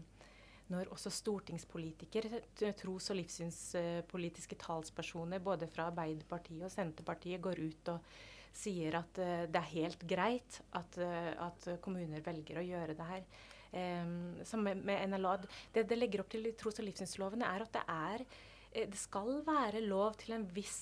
når 0.74 0.90
også 0.94 1.12
stortingspolitikere, 1.14 2.42
tros- 2.80 3.12
og 3.14 3.20
livssynspolitiske 3.20 4.58
talspersoner 4.62 5.44
både 5.44 5.68
fra 5.70 5.92
Arbeiderpartiet 5.92 6.66
og 6.66 6.74
Senterpartiet 6.74 7.44
går 7.44 7.62
ut 7.62 7.92
og 7.94 8.16
sier 8.56 8.98
at 9.02 9.20
uh, 9.20 9.44
det 9.52 9.60
er 9.60 9.74
helt 9.74 10.08
greit 10.08 10.62
at, 10.78 10.98
uh, 11.02 11.32
at, 11.50 11.70
kommuner 11.84 12.24
velger 12.26 12.62
å 12.62 12.66
gjøre 12.66 12.98
det 12.98 13.10
her. 13.12 13.28
Um, 13.76 14.40
som 14.48 14.64
med, 14.64 14.82
med 14.88 15.10
NLA, 15.12 15.36
det 15.76 15.84
det 15.90 15.98
legger 16.00 16.24
opp 16.24 16.32
til 16.32 16.48
i 16.48 16.56
tros- 16.56 16.80
og 16.80 16.88
livssynslovene, 16.88 17.48
er 17.48 17.66
at 17.66 17.74
det, 17.76 17.86
er, 17.92 18.26
uh, 18.26 18.84
det 18.94 19.02
skal 19.02 19.42
være 19.46 19.84
lov 19.86 20.16
til 20.22 20.38
en 20.38 20.50
viss 20.56 20.82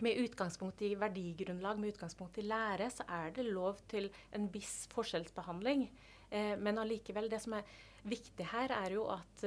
med 0.00 0.16
utgangspunkt 0.16 0.80
i 0.86 0.94
verdigrunnlag, 0.96 1.80
med 1.80 1.92
utgangspunkt 1.92 2.38
i 2.40 2.46
lære, 2.46 2.86
så 2.92 3.04
er 3.10 3.34
det 3.36 3.50
lov 3.50 3.82
til 3.90 4.06
en 4.36 4.46
viss 4.52 4.86
forskjellsbehandling. 4.94 5.82
men 6.30 6.78
allikevel, 6.78 7.28
det 7.28 7.40
som 7.42 7.52
er 7.58 7.66
viktig 8.08 8.46
her, 8.52 8.72
er 8.76 8.96
jo 8.96 9.06
at 9.12 9.46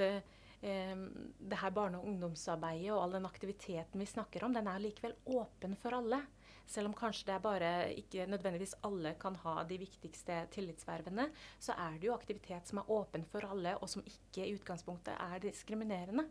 det 0.63 1.57
her 1.59 1.73
barne- 1.75 1.99
og 1.99 2.07
ungdomsarbeidet 2.07 2.93
og 2.93 3.01
all 3.03 3.17
den 3.17 3.25
aktiviteten 3.27 3.99
vi 3.99 4.07
snakker 4.07 4.45
om, 4.45 4.53
den 4.55 4.69
er 4.71 4.79
likevel 4.79 5.15
åpen 5.35 5.75
for 5.75 5.97
alle. 5.97 6.21
Selv 6.69 6.87
om 6.87 6.95
kanskje 6.95 7.27
det 7.27 7.33
er 7.35 7.43
bare 7.43 7.71
ikke 7.99 8.27
nødvendigvis 8.31 8.77
alle 8.87 9.11
kan 9.19 9.35
ha 9.43 9.57
de 9.67 9.77
viktigste 9.81 10.37
tillitsvervene, 10.55 11.27
så 11.59 11.75
er 11.75 11.97
det 11.99 12.07
jo 12.07 12.15
aktivitet 12.15 12.69
som 12.69 12.79
er 12.79 12.91
åpen 12.95 13.25
for 13.27 13.43
alle, 13.49 13.75
og 13.81 13.91
som 13.91 14.05
ikke 14.07 14.45
i 14.47 14.53
utgangspunktet 14.55 15.17
er 15.19 15.43
diskriminerende. 15.43 16.29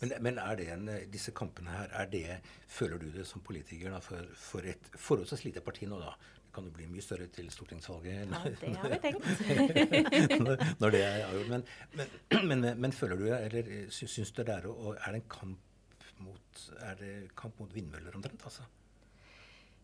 Men, 0.00 0.12
men 0.22 0.38
er 0.38 0.58
det 0.58 0.66
en, 0.72 0.90
disse 1.12 1.32
kampene 1.36 1.74
her, 1.74 1.92
er 2.00 2.10
det, 2.12 2.24
føler 2.70 3.00
du 3.02 3.08
det 3.14 3.26
som 3.26 3.42
politiker 3.44 3.90
da, 3.90 4.00
for, 4.04 4.26
for 4.38 4.66
et 4.68 4.90
forholdsvis 4.94 5.46
lite 5.48 5.62
parti 5.64 5.88
nå, 5.90 6.00
da? 6.02 6.14
Kan 6.54 6.64
det 6.64 6.72
bli 6.74 6.86
mye 6.90 7.02
større 7.04 7.26
til 7.30 7.50
stortingsvalget. 7.52 8.14
Ja, 8.14 8.24
det 8.24 8.38
har 8.80 8.94
vi 8.94 8.98
tenkt. 9.02 10.40
når, 10.46 10.62
når, 10.80 10.94
det 10.94 11.02
er 11.04 11.26
avgjort. 11.26 11.50
Men, 11.52 12.48
men, 12.48 12.64
men, 12.82 12.94
føler 12.96 13.20
du, 13.20 13.26
eller 13.36 13.68
syns 13.92 14.32
du 14.32 14.42
det 14.42 14.54
er, 14.56 14.66
er 14.96 15.12
det 15.12 15.20
en 15.20 15.28
kamp 15.30 16.08
mot, 16.24 16.64
er 16.82 16.98
det 16.98 17.12
kamp 17.38 17.60
mot 17.60 17.74
vindmøller 17.74 18.16
omtrent? 18.16 18.42
altså? 18.48 18.66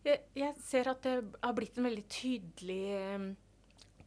Jeg, 0.05 0.19
jeg, 0.37 0.53
ser 0.61 0.89
at 0.91 1.05
det 1.05 1.15
har 1.41 1.55
blitt 1.57 1.79
en 1.79 1.87
veldig 1.87 2.05
tydelig, 2.11 2.81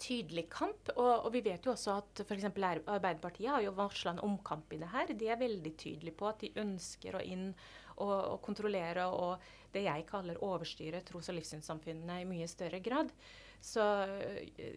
tydelig 0.00 0.46
kamp. 0.52 0.92
Og, 0.96 1.10
og, 1.26 1.28
vi 1.34 1.42
vet 1.46 1.66
jo 1.66 1.74
også 1.74 1.98
at 1.98 2.22
f.eks. 2.24 2.48
Arbeiderpartiet 2.48 3.50
har 3.50 3.64
jo 3.64 3.74
varsla 3.76 4.14
en 4.14 4.24
omkamp 4.30 4.72
i 4.72 4.80
det 4.82 4.92
her. 4.92 5.12
De 5.12 5.28
er 5.28 5.40
veldig 5.40 5.74
tydelige 5.80 6.18
på 6.18 6.30
at 6.30 6.44
de 6.44 6.54
ønsker 6.62 7.18
å 7.18 7.24
inn 7.24 7.50
og, 7.98 8.14
og 8.14 8.38
kontrollere 8.44 9.08
og 9.10 9.42
det 9.74 9.84
jeg 9.84 10.06
kaller 10.08 10.40
overstyre 10.44 11.02
tros- 11.06 11.28
og 11.32 11.36
livssynssamfunnene 11.38 12.22
i 12.22 12.28
mye 12.28 12.48
større 12.50 12.80
grad. 12.84 13.10
Så 13.58 13.82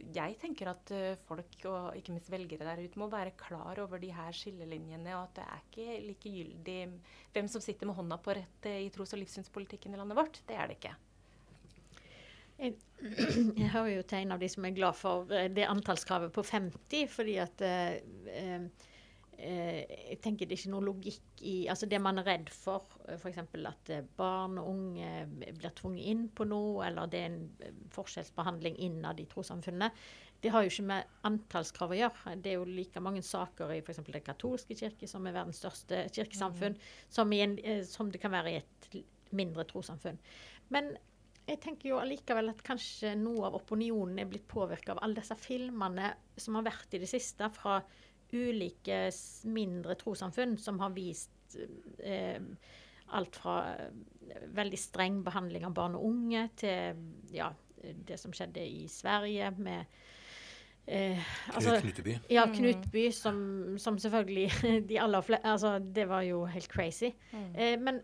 jeg 0.09 0.37
tenker 0.41 0.71
at 0.71 0.91
folk, 1.27 1.53
og 1.69 1.99
ikke 1.99 2.15
minst 2.15 2.31
velgere 2.33 2.65
der 2.65 2.81
ute, 2.81 2.99
må 2.99 3.07
være 3.11 3.35
klar 3.37 3.77
over 3.83 4.01
de 4.01 4.09
her 4.15 4.33
skillelinjene, 4.33 5.13
og 5.19 5.27
at 5.27 5.37
det 5.37 5.45
er 5.45 5.61
ikke 5.67 5.99
likegyldig 6.07 6.79
hvem 7.35 7.51
som 7.51 7.61
sitter 7.61 7.89
med 7.89 7.99
hånda 7.99 8.17
på 8.25 8.35
rettet 8.39 8.87
i 8.87 8.89
tros- 8.93 9.13
og 9.13 9.21
livssynspolitikken 9.21 9.93
i 9.93 10.01
landet 10.01 10.17
vårt. 10.17 10.41
Det 10.49 10.57
er 10.57 10.65
det 10.71 10.79
ikke. 10.81 10.95
Jeg, 12.61 12.77
jeg 13.61 13.71
hører 13.73 13.95
jo 13.95 14.05
til 14.05 14.21
en 14.21 14.35
av 14.35 14.41
de 14.41 14.49
som 14.51 14.65
er 14.67 14.77
glad 14.77 14.97
for 14.97 15.33
eh, 15.33 15.49
det 15.53 15.65
antallskravet 15.69 16.33
på 16.35 16.43
50, 16.45 17.07
fordi 17.09 17.37
at 17.41 17.63
eh, 17.65 17.95
eh, 18.37 18.65
jeg 19.41 20.19
tenker 20.21 20.45
det 20.45 20.53
er 20.53 20.61
ikke 20.61 20.73
noe 20.75 20.85
logikk 20.85 21.41
i 21.49 21.55
altså 21.73 21.87
Det 21.89 21.97
man 21.97 22.21
er 22.21 22.27
redd 22.27 22.51
for, 22.53 22.85
f.eks. 23.09 23.39
at 23.41 23.91
barn 24.17 24.59
og 24.61 24.67
unge 24.69 25.09
blir 25.57 25.73
tvunget 25.79 26.11
inn 26.13 26.27
på 26.29 26.45
noe, 26.45 26.85
eller 26.85 27.09
det 27.09 27.23
er 27.23 27.31
en 27.31 27.79
forskjellsbehandling 27.95 28.77
innad 28.85 29.19
i 29.19 29.25
trossamfunnene, 29.31 29.89
det 30.41 30.53
har 30.53 30.65
jo 30.65 30.71
ikke 30.71 30.85
med 30.89 31.09
antallskrav 31.25 31.91
å 31.93 31.97
gjøre. 31.97 32.35
Det 32.41 32.49
er 32.49 32.57
jo 32.57 32.69
like 32.69 33.01
mange 33.01 33.21
saker 33.25 33.73
i 33.75 33.81
f.eks. 33.81 34.01
Den 34.05 34.23
katolske 34.25 34.77
kirke, 34.77 35.09
som 35.09 35.25
er 35.29 35.35
verdens 35.35 35.61
største 35.61 36.07
kirkesamfunn, 36.13 36.77
mm. 36.77 36.95
som, 37.13 37.33
en, 37.37 37.57
som, 37.85 38.09
det 38.13 38.21
kan 38.21 38.33
være 38.33 38.53
i 38.53 38.61
et 38.61 39.03
mindre 39.37 39.65
trossamfunn. 39.69 40.17
Men 40.73 40.95
jeg 41.51 41.59
tenker 41.63 41.91
jo 41.91 41.99
allikevel 42.01 42.51
at 42.53 42.61
kanskje 42.65 43.13
noe 43.19 43.49
av 43.49 43.57
opinionen 43.59 44.21
er 44.21 44.29
blitt 44.29 44.47
påvirka 44.49 44.95
av 44.95 45.01
alle 45.03 45.19
disse 45.19 45.37
filmene 45.39 46.13
som 46.39 46.57
har 46.57 46.67
vært 46.69 46.95
i 46.95 47.01
det 47.01 47.09
siste 47.11 47.49
fra 47.55 47.79
ulike 48.31 49.03
mindre 49.51 49.97
trossamfunn 49.99 50.55
som 50.61 50.79
har 50.79 50.93
vist 50.95 51.57
eh, 51.99 52.39
alt 53.11 53.41
fra 53.41 53.57
eh, 53.73 54.45
veldig 54.55 54.79
streng 54.79 55.19
behandling 55.25 55.67
av 55.67 55.75
barn 55.75 55.99
og 55.99 56.07
unge 56.07 56.45
til 56.61 57.03
ja, 57.35 57.51
det 57.81 58.19
som 58.21 58.33
skjedde 58.35 58.63
i 58.63 58.87
Sverige 58.91 59.51
med 59.59 59.99
Eh, 60.87 61.19
altså, 61.53 61.77
Knutby. 61.79 62.15
Ja, 62.29 62.45
mm. 62.45 62.55
Knutby, 62.55 63.11
som, 63.11 63.77
som 63.77 63.99
selvfølgelig 64.01 64.51
de 64.89 64.97
aller 64.99 65.21
fleste 65.21 65.47
Altså, 65.47 65.79
det 65.79 66.07
var 66.09 66.21
jo 66.21 66.45
helt 66.45 66.67
crazy. 66.67 67.11
Mm. 67.31 67.55
Eh, 67.55 67.79
men 67.79 68.01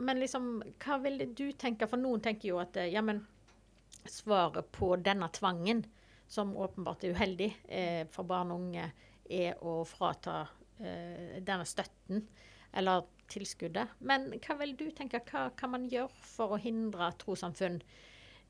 men 0.00 0.20
liksom, 0.20 0.50
hva 0.82 0.98
ville 1.04 1.28
du 1.36 1.50
tenke? 1.58 1.88
For 1.90 2.00
noen 2.00 2.22
tenker 2.24 2.52
jo 2.52 2.60
at 2.62 2.76
eh, 2.80 2.90
ja, 2.94 3.02
men 3.04 3.22
svaret 4.08 4.70
på 4.72 4.94
denne 4.96 5.28
tvangen, 5.36 5.84
som 6.30 6.54
åpenbart 6.56 7.04
er 7.04 7.16
uheldig 7.16 7.48
eh, 7.68 8.04
for 8.12 8.28
barn 8.28 8.52
og 8.54 8.64
unge, 8.64 8.86
er 9.30 9.58
å 9.66 9.80
frata 9.86 10.44
eh, 10.78 11.40
denne 11.42 11.66
støtten 11.66 12.22
eller 12.76 13.06
tilskuddet. 13.30 13.96
Men 14.06 14.28
hva 14.38 14.56
vil 14.62 14.76
du 14.78 14.88
tenke? 14.94 15.22
Hva 15.26 15.48
kan 15.58 15.74
man 15.74 15.88
gjøre 15.90 16.10
for 16.26 16.54
å 16.54 16.60
hindre 16.62 17.10
trossamfunn 17.20 17.80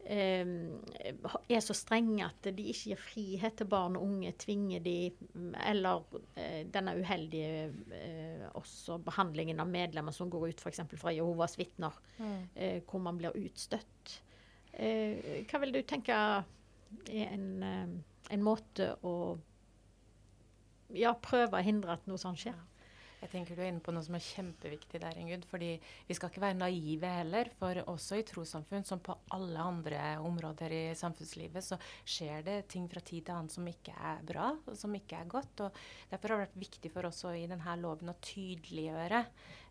er 0.04 1.60
så 1.62 1.74
strenge 1.76 2.24
at 2.24 2.48
de 2.56 2.64
ikke 2.72 2.92
gir 2.92 3.00
frihet 3.00 3.56
til 3.58 3.68
barn 3.70 3.98
og 3.98 4.06
unge, 4.06 4.32
tvinger 4.40 4.82
de, 4.84 4.94
eller 5.68 6.02
eh, 6.34 6.62
denne 6.72 6.96
uheldige 6.98 7.68
eh, 7.94 8.46
også 8.58 8.98
behandlingen 9.06 9.60
av 9.60 9.68
medlemmer 9.70 10.14
som 10.16 10.30
går 10.32 10.48
ut 10.50 10.64
f.eks. 10.64 10.82
fra 11.00 11.14
Jehovas 11.14 11.58
vitner, 11.60 11.94
mm. 12.18 12.40
eh, 12.54 12.80
hvor 12.88 13.04
man 13.04 13.20
blir 13.20 13.36
utstøtt. 13.38 14.16
Eh, 14.72 15.44
hva 15.50 15.62
vil 15.62 15.74
du 15.74 15.82
tenke 15.82 16.16
er 16.16 17.28
en, 17.30 17.46
eh, 17.62 17.94
en 18.34 18.44
måte 18.44 18.94
å 19.06 19.14
ja, 20.96 21.14
prøve 21.14 21.58
å 21.58 21.64
hindre 21.64 21.94
at 21.98 22.08
noe 22.10 22.18
sånt 22.18 22.40
skjer? 22.42 22.58
Jeg 23.20 23.30
tenker 23.34 23.56
Du 23.58 23.60
er 23.60 23.68
inne 23.68 23.82
på 23.84 23.92
noe 23.92 24.04
som 24.04 24.16
er 24.16 24.24
kjempeviktig 24.24 25.00
der, 25.02 25.18
Ingrid. 25.20 25.44
fordi 25.48 25.74
Vi 26.08 26.16
skal 26.16 26.30
ikke 26.30 26.42
være 26.44 26.56
naive 26.56 27.10
heller. 27.18 27.50
For 27.58 27.82
også 27.92 28.20
i 28.20 28.24
trossamfunn, 28.26 28.86
som 28.88 29.02
på 29.04 29.16
alle 29.36 29.60
andre 29.60 30.00
områder 30.24 30.72
i 30.72 30.82
samfunnslivet, 30.96 31.64
så 31.64 31.78
skjer 32.04 32.44
det 32.46 32.56
ting 32.72 32.88
fra 32.88 33.00
tid 33.04 33.26
til 33.26 33.36
annen 33.36 33.52
som 33.52 33.66
ikke 33.68 33.92
er 33.92 34.24
bra, 34.26 34.50
og 34.64 34.76
som 34.76 34.94
ikke 34.96 35.20
er 35.20 35.30
godt. 35.30 35.66
og 35.66 35.80
Derfor 36.10 36.32
har 36.32 36.40
det 36.40 36.48
vært 36.48 36.62
viktig 36.64 36.92
for 36.94 37.10
oss 37.10 37.24
i 37.28 37.48
denne 37.50 37.76
loven 37.80 38.12
å 38.12 38.18
tydeliggjøre 38.24 39.24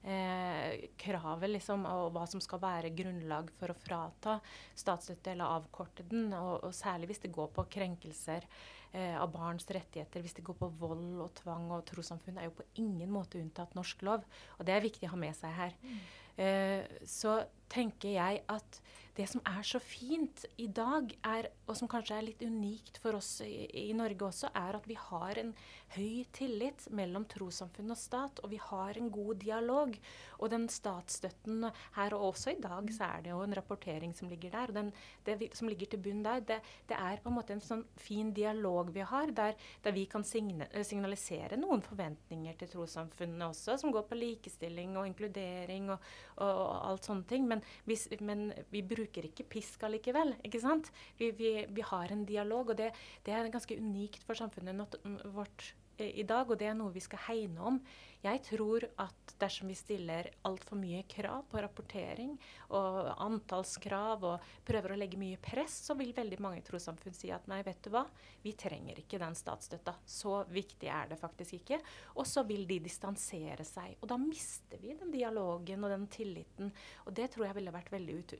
eh, 0.03 0.89
kravet 1.01 1.49
liksom, 1.55 1.87
og 1.89 2.13
hva 2.13 2.27
som 2.29 2.43
skal 2.43 2.61
være 2.61 2.93
grunnlag 2.95 3.49
for 3.57 3.73
å 3.73 3.79
frata 3.81 4.37
statsstøtte 4.77 5.33
eller 5.33 5.57
avkorte 5.57 6.05
den. 6.09 6.29
Og, 6.37 6.67
og 6.69 6.75
særlig 6.75 7.09
hvis 7.11 7.25
det 7.25 7.33
går 7.33 7.49
på 7.55 7.65
krenkelser 7.79 8.45
eh, 8.93 9.15
av 9.19 9.31
barns 9.33 9.67
rettigheter 9.69 10.23
hvis 10.23 10.37
det 10.37 10.45
går 10.47 10.57
på 10.59 10.71
vold 10.79 11.21
og 11.23 11.33
tvang 11.41 11.69
og 11.75 11.85
trossamfunn, 11.89 12.39
er 12.39 12.49
jo 12.49 12.57
på 12.59 12.67
ingen 12.81 13.11
måte 13.13 13.41
unntatt 13.41 13.75
norsk 13.77 14.01
lov. 14.07 14.25
Og 14.57 14.67
det 14.67 14.75
er 14.75 14.85
viktig 14.85 15.09
å 15.09 15.13
ha 15.13 15.21
med 15.21 15.37
seg 15.37 15.55
her. 15.57 15.75
Mm. 15.83 15.99
Eh, 16.39 16.99
så 17.09 17.41
tenker 17.71 18.15
jeg 18.15 18.43
at 18.49 18.81
det 19.19 19.27
som 19.27 19.41
er 19.47 19.65
så 19.67 19.79
fint 19.83 20.45
i 20.61 20.69
dag, 20.71 21.11
er, 21.27 21.49
og 21.67 21.75
som 21.75 21.89
kanskje 21.91 22.15
er 22.15 22.25
litt 22.29 22.43
unikt 22.45 22.99
for 23.03 23.17
oss 23.17 23.41
i, 23.43 23.67
i, 23.81 23.91
Norge 23.97 24.29
også, 24.29 24.51
er 24.55 24.77
at 24.77 24.85
vi 24.87 24.95
har 24.95 25.41
en 25.41 25.51
høy 25.95 26.23
tillit 26.35 26.85
mellom 26.95 27.25
trossamfunn 27.27 27.91
og 27.91 27.99
stat, 27.99 28.39
og 28.43 28.53
vi 28.53 28.59
har 28.63 28.99
en 28.99 29.09
god 29.11 29.41
dialog. 29.41 29.97
Og 30.39 30.53
den 30.53 30.69
statsstøtten 30.71 31.67
her, 31.97 32.15
og 32.15 32.29
også 32.29 32.53
i 32.53 32.61
dag, 32.63 32.87
så 32.95 33.09
er 33.09 33.25
det 33.25 33.33
jo 33.33 33.41
en 33.43 33.55
rapportering 33.59 34.13
som 34.15 34.31
ligger 34.31 34.53
der. 34.55 34.71
og 34.71 34.77
den, 34.77 34.93
Det 35.25 35.49
som 35.57 35.67
ligger 35.67 35.91
til 35.91 36.03
bunn 36.05 36.23
der, 36.23 36.39
det, 36.39 36.61
det, 36.87 36.95
er 36.95 37.19
på 37.19 37.29
en 37.29 37.35
måte 37.35 37.57
en 37.57 37.63
sånn 37.63 37.83
fin 37.99 38.31
dialog 38.31 38.93
vi 38.95 39.03
har, 39.03 39.33
der, 39.35 39.57
der 39.83 39.95
vi 39.95 40.05
kan 40.05 40.23
signe, 40.23 40.69
signalisere 40.83 41.59
noen 41.59 41.83
forventninger 41.83 42.55
til 42.55 42.71
trossamfunnene 42.71 43.51
også, 43.51 43.75
som 43.81 43.91
går 43.91 44.07
på 44.07 44.19
likestilling 44.19 44.95
og 44.95 45.09
inkludering 45.09 45.91
og, 45.91 45.99
og, 46.37 46.47
og 46.47 46.89
alt 46.93 47.11
sånne 47.11 47.27
ting. 47.27 47.49
Men, 47.49 47.65
hvis, 47.89 48.07
men 48.23 48.53
vi 48.71 48.85
bruker 48.85 49.08
bruker 49.09 49.27
ikke 49.29 49.47
pisk 49.49 49.83
allikevel. 49.83 50.35
ikke 50.45 50.61
sant? 50.61 50.91
Vi, 51.17 51.31
vi, 51.31 51.65
vi, 51.69 51.81
har 51.81 52.11
en 52.11 52.25
dialog, 52.25 52.69
og 52.69 52.77
det, 52.77 52.91
det 53.25 53.33
er 53.33 53.49
ganske 53.49 53.77
unikt 53.77 54.23
for 54.23 54.37
samfunnet 54.37 54.99
vårt 55.33 55.73
i 55.99 56.23
dag, 56.27 56.49
og 56.49 56.59
det 56.59 56.69
er 56.71 56.77
noe 56.77 56.93
vi 56.95 57.03
skal 57.03 57.27
hegne 57.27 57.65
om. 57.71 57.81
Jeg 58.19 58.41
tror 58.43 58.83
at 58.99 59.33
dersom 59.39 59.69
vi 59.71 59.77
stiller 59.79 60.27
altfor 60.47 60.75
mye 60.75 61.05
krav 61.07 61.45
på 61.47 61.61
rapportering 61.63 62.33
og 62.75 63.13
antallskrav 63.23 64.25
og 64.27 64.49
prøver 64.67 64.91
å 64.91 64.97
legge 64.99 65.19
mye 65.19 65.37
press, 65.39 65.77
så 65.87 65.95
vil 65.95 66.11
veldig 66.17 66.39
mange 66.43 66.63
trossamfunn 66.67 67.15
si 67.15 67.31
at 67.31 67.47
nei, 67.47 67.61
vet 67.63 67.79
du 67.85 67.93
hva, 67.93 68.03
vi 68.43 68.51
trenger 68.59 68.99
ikke 68.99 69.21
den 69.21 69.37
statsstøtta. 69.39 69.95
Så 70.03 70.41
viktig 70.51 70.89
er 70.91 71.13
det 71.13 71.19
faktisk 71.21 71.61
ikke. 71.61 71.79
Og 72.19 72.27
så 72.27 72.43
vil 72.49 72.65
de 72.67 72.81
distansere 72.83 73.63
seg. 73.67 73.95
Og 74.01 74.11
da 74.11 74.19
mister 74.19 74.83
vi 74.83 74.97
den 74.99 75.13
dialogen 75.15 75.87
og 75.87 75.95
den 75.95 76.07
tilliten. 76.11 76.73
Og 77.07 77.15
det 77.15 77.29
tror 77.31 77.47
jeg 77.47 77.59
ville 77.61 77.75
vært 77.75 77.93
veldig 77.93 78.17
ut, 78.19 78.35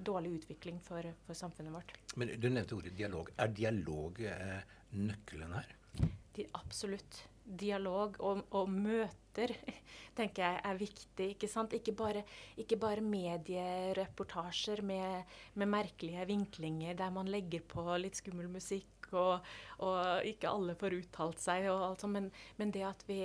dårlig 0.00 0.38
utvikling 0.40 0.80
for, 0.84 1.12
for, 1.26 1.36
samfunnet 1.36 1.76
vårt. 1.76 1.92
Men 2.16 2.32
du 2.40 2.48
nevnte 2.48 2.78
ordet 2.78 2.96
dialog. 2.96 3.28
Er 3.36 3.52
dialog 3.52 4.24
eh, 4.24 4.64
nøkkelen 4.96 5.58
her? 5.60 5.76
De, 6.36 6.46
absolutt. 6.58 7.24
Dialog 7.60 8.14
og, 8.22 8.44
og, 8.54 8.68
møter 8.70 9.50
tenker 10.18 10.44
jeg 10.44 10.60
er 10.70 10.78
viktig. 10.78 11.28
Ikke 11.34 11.50
sant? 11.50 11.74
Ikke 11.74 11.94
bare, 11.96 12.22
ikke 12.60 12.78
bare 12.78 13.02
mediereportasjer 13.02 14.84
med, 14.86 15.32
med, 15.54 15.72
merkelige 15.72 16.28
vinklinger 16.30 16.98
der 16.98 17.10
man 17.14 17.30
legger 17.32 17.64
på 17.66 17.86
litt 17.98 18.20
skummel 18.20 18.50
musikk 18.52 19.10
og, 19.10 19.40
og 19.82 20.28
ikke 20.28 20.52
alle 20.52 20.76
får 20.78 20.94
uttalt 21.00 21.40
seg, 21.42 21.66
og 21.72 21.88
alt 21.88 22.04
sånt, 22.04 22.14
men, 22.14 22.28
men 22.60 22.70
det 22.70 22.84
at 22.86 23.02
vi 23.08 23.24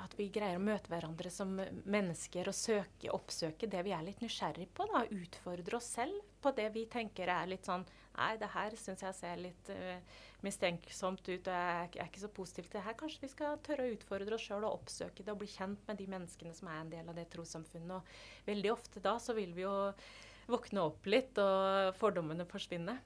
at 0.00 0.14
vi 0.16 0.30
greier 0.32 0.56
å 0.56 0.64
møte 0.64 0.88
hverandre 0.88 1.30
som 1.32 1.50
mennesker 1.58 2.48
og 2.48 2.56
søke, 2.56 3.10
oppsøke 3.12 3.68
det 3.70 3.82
vi 3.84 3.92
er 3.92 4.04
litt 4.06 4.22
nysgjerrig 4.24 4.70
på. 4.72 4.86
da, 4.88 5.02
Utfordre 5.12 5.76
oss 5.76 5.90
selv 5.98 6.22
på 6.40 6.52
det 6.56 6.70
vi 6.76 6.86
tenker 6.88 7.28
er 7.28 7.50
litt 7.50 7.68
sånn 7.68 7.84
Nei, 8.16 8.32
det 8.40 8.50
her 8.52 8.74
syns 8.76 9.04
jeg 9.04 9.16
ser 9.16 9.38
litt 9.40 9.70
uh, 9.72 10.18
mistenksomt 10.44 11.22
ut, 11.28 11.46
og 11.46 11.52
jeg, 11.54 11.90
er 11.94 12.08
ikke 12.08 12.22
så 12.24 12.32
positiv 12.34 12.66
til 12.66 12.78
det 12.78 12.84
her. 12.86 12.96
Kanskje 12.98 13.24
vi 13.24 13.30
skal 13.32 13.60
tørre 13.64 13.86
å 13.86 13.92
utfordre 13.94 14.36
oss 14.36 14.48
sjøl 14.48 14.66
og 14.66 14.80
oppsøke 14.80 15.24
det 15.24 15.32
og 15.32 15.40
bli 15.42 15.50
kjent 15.52 15.86
med 15.88 16.00
de 16.00 16.08
menneskene 16.10 16.56
som 16.56 16.72
er 16.72 16.82
en 16.82 16.92
del 16.92 17.12
av 17.12 17.16
det 17.16 17.28
trossamfunnet. 17.32 18.00
Og 18.00 18.50
veldig 18.50 18.74
ofte 18.74 19.04
da 19.04 19.14
så 19.22 19.36
vil 19.38 19.54
vi 19.56 19.64
jo 19.64 19.76
våkne 20.50 20.82
opp 20.90 21.06
litt, 21.06 21.38
og 21.38 21.94
fordommene 22.00 22.48
forsvinne. 22.50 22.98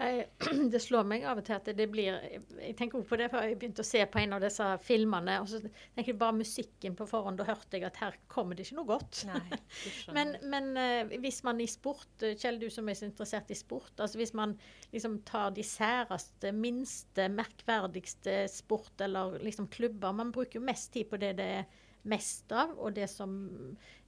Jeg, 0.00 0.24
det 0.72 0.80
slår 0.80 1.04
meg 1.04 1.24
av 1.28 1.40
og 1.42 1.44
til 1.44 1.54
at 1.58 1.66
det 1.76 1.86
blir 1.92 2.16
Jeg 2.24 2.76
tenker 2.78 3.02
på 3.04 3.18
det 3.20 3.28
før 3.32 3.44
jeg 3.44 3.58
begynte 3.60 3.84
å 3.84 3.86
se 3.86 4.00
på 4.08 4.22
en 4.22 4.36
av 4.36 4.40
disse 4.44 4.68
filmene. 4.86 5.34
og 5.42 5.50
så 5.50 5.60
tenker 5.62 6.12
jeg 6.14 6.20
bare 6.22 6.38
musikken 6.38 6.96
på 6.98 7.06
forhånd. 7.10 7.40
Da 7.40 7.46
hørte 7.50 7.76
jeg 7.76 7.86
at 7.88 8.00
her 8.00 8.16
kommer 8.32 8.56
det 8.56 8.66
ikke 8.66 8.78
noe 8.80 8.88
godt. 8.88 9.22
Nei, 9.28 9.60
men, 10.16 10.34
men 10.54 10.72
uh, 10.78 11.12
hvis 11.22 11.42
man 11.46 11.60
i 11.60 11.68
sport, 11.70 12.08
eh, 12.24 12.34
Kjell, 12.40 12.60
du 12.62 12.68
som 12.72 12.88
er 12.88 12.98
så 12.98 13.06
interessert 13.10 13.52
i 13.52 13.58
sport, 13.58 13.92
altså 13.98 14.20
hvis 14.20 14.34
man 14.38 14.56
liksom 14.94 15.20
tar 15.28 15.52
de 15.56 15.64
særeste, 15.66 16.54
minste, 16.56 17.28
merkverdigste 17.32 18.42
sport 18.50 19.04
eller 19.04 19.38
liksom 19.44 19.68
klubber 19.72 20.12
Man 20.16 20.32
bruker 20.32 20.60
jo 20.60 20.66
mest 20.66 20.92
tid 20.94 21.08
på 21.10 21.20
det 21.20 21.36
det 21.38 21.48
er 21.60 21.80
mest 22.08 22.50
av, 22.50 22.72
og 22.82 22.96
det 22.96 23.06
som 23.10 23.30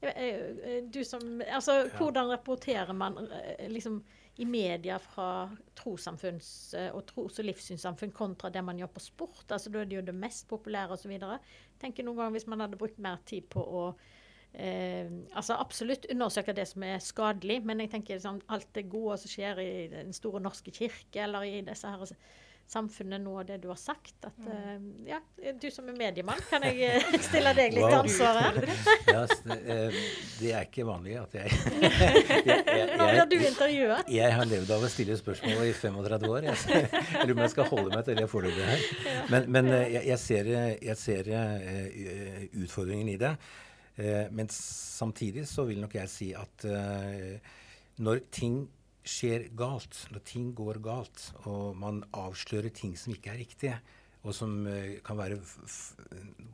eh, 0.03 0.81
Du 0.90 1.05
som 1.07 1.38
Altså, 1.47 1.85
hvordan 1.99 2.33
rapporterer 2.33 2.92
man 2.97 3.20
liksom 3.70 4.03
i 4.37 4.44
media 4.44 4.99
fra 4.99 5.51
trossamfunns- 5.79 6.75
eh, 6.75 6.90
og 6.94 7.07
tros- 7.07 7.38
og 7.38 7.44
livssynssamfunn 7.44 8.12
kontra 8.12 8.51
det 8.51 8.64
man 8.64 8.79
gjør 8.79 8.90
på 8.94 9.01
sport. 9.01 9.44
altså 9.49 9.70
Da 9.70 9.81
er 9.81 9.85
det 9.85 9.97
jo 9.97 10.03
det 10.03 10.14
mest 10.14 10.49
populære 10.49 10.90
osv. 10.92 11.18
Tenker 11.81 12.05
noen 12.05 12.16
ganger 12.16 12.31
hvis 12.31 12.47
man 12.47 12.61
hadde 12.61 12.77
brukt 12.81 12.99
mer 12.99 13.18
tid 13.27 13.42
på 13.49 13.61
å 13.61 13.85
eh, 14.55 15.11
altså 15.35 15.55
absolutt 15.59 16.07
undersøke 16.11 16.55
det 16.55 16.66
som 16.68 16.83
er 16.83 16.99
skadelig, 16.99 17.64
men 17.64 17.81
jeg 17.81 17.90
tenker 17.90 18.18
sånn, 18.18 18.42
alt 18.49 18.73
det 18.75 18.88
gode 18.90 19.18
som 19.18 19.31
skjer 19.31 19.59
i 19.62 19.88
Den 19.88 20.12
store 20.12 20.40
norske 20.40 20.70
kirke 20.70 21.23
eller 21.23 21.42
i 21.42 21.61
disse 21.61 21.87
her 21.87 22.16
samfunnet 22.70 23.20
nå 23.22 23.35
og 23.40 23.46
det 23.48 23.59
du 23.62 23.68
har 23.70 23.79
sagt. 23.79 24.14
At, 24.24 24.37
mm. 24.38 25.07
ja, 25.09 25.20
du 25.61 25.66
som 25.72 25.88
er 25.90 25.96
mediemann, 25.98 26.40
kan 26.48 26.64
jeg 26.66 26.81
eh, 26.88 27.16
stille 27.29 27.53
deg 27.57 27.74
litt 27.77 27.85
wow. 27.85 28.00
ansvaret? 28.03 28.68
ja, 29.14 29.24
eh, 29.57 29.98
det 30.40 30.53
er 30.53 30.68
ikke 30.68 30.87
vanlig 30.88 31.16
at 31.20 31.37
jeg 31.38 31.53
Nå 32.98 33.09
blir 33.11 33.27
du 33.31 33.37
intervjuet. 33.38 34.12
Jeg 34.12 34.37
har 34.38 34.48
levd 34.48 34.72
av 34.77 34.87
å 34.87 34.92
stille 34.92 35.18
spørsmål 35.18 35.66
i 35.68 35.74
35 35.77 36.31
år. 36.31 36.48
Jeg, 36.50 36.87
lurer 37.24 37.35
på 37.35 37.46
jeg 37.46 37.55
skal 37.55 37.70
holde 37.72 37.90
meg 37.92 38.07
til 38.07 38.20
det 38.20 38.29
foreløpig 38.31 38.70
her. 38.70 38.87
Men, 39.33 39.50
men 39.57 39.70
jeg, 39.74 40.05
jeg, 40.11 40.20
ser, 40.22 40.50
jeg 40.88 40.96
ser 41.00 41.31
uh, 41.35 42.46
utfordringen 42.62 43.11
i 43.12 43.18
det. 43.20 43.35
Uh, 43.98 44.24
men 44.35 44.48
samtidig 44.50 45.46
så 45.50 45.66
vil 45.68 45.83
nok 45.83 45.98
jeg 45.98 46.11
si 46.11 46.31
at 46.38 46.66
når 48.05 48.24
ting 48.35 48.64
skjer 49.05 49.49
galt, 49.57 50.07
når 50.12 50.25
ting 50.27 50.53
går 50.57 50.81
galt, 50.85 51.29
og 51.45 51.77
man 51.77 52.03
avslører 52.17 52.73
ting 52.75 52.95
som 52.99 53.12
ikke 53.14 53.35
er 53.35 53.43
riktige, 53.43 53.79
og 54.25 54.33
som 54.37 54.62
uh, 54.64 54.97
kan 55.05 55.21
være 55.21 55.40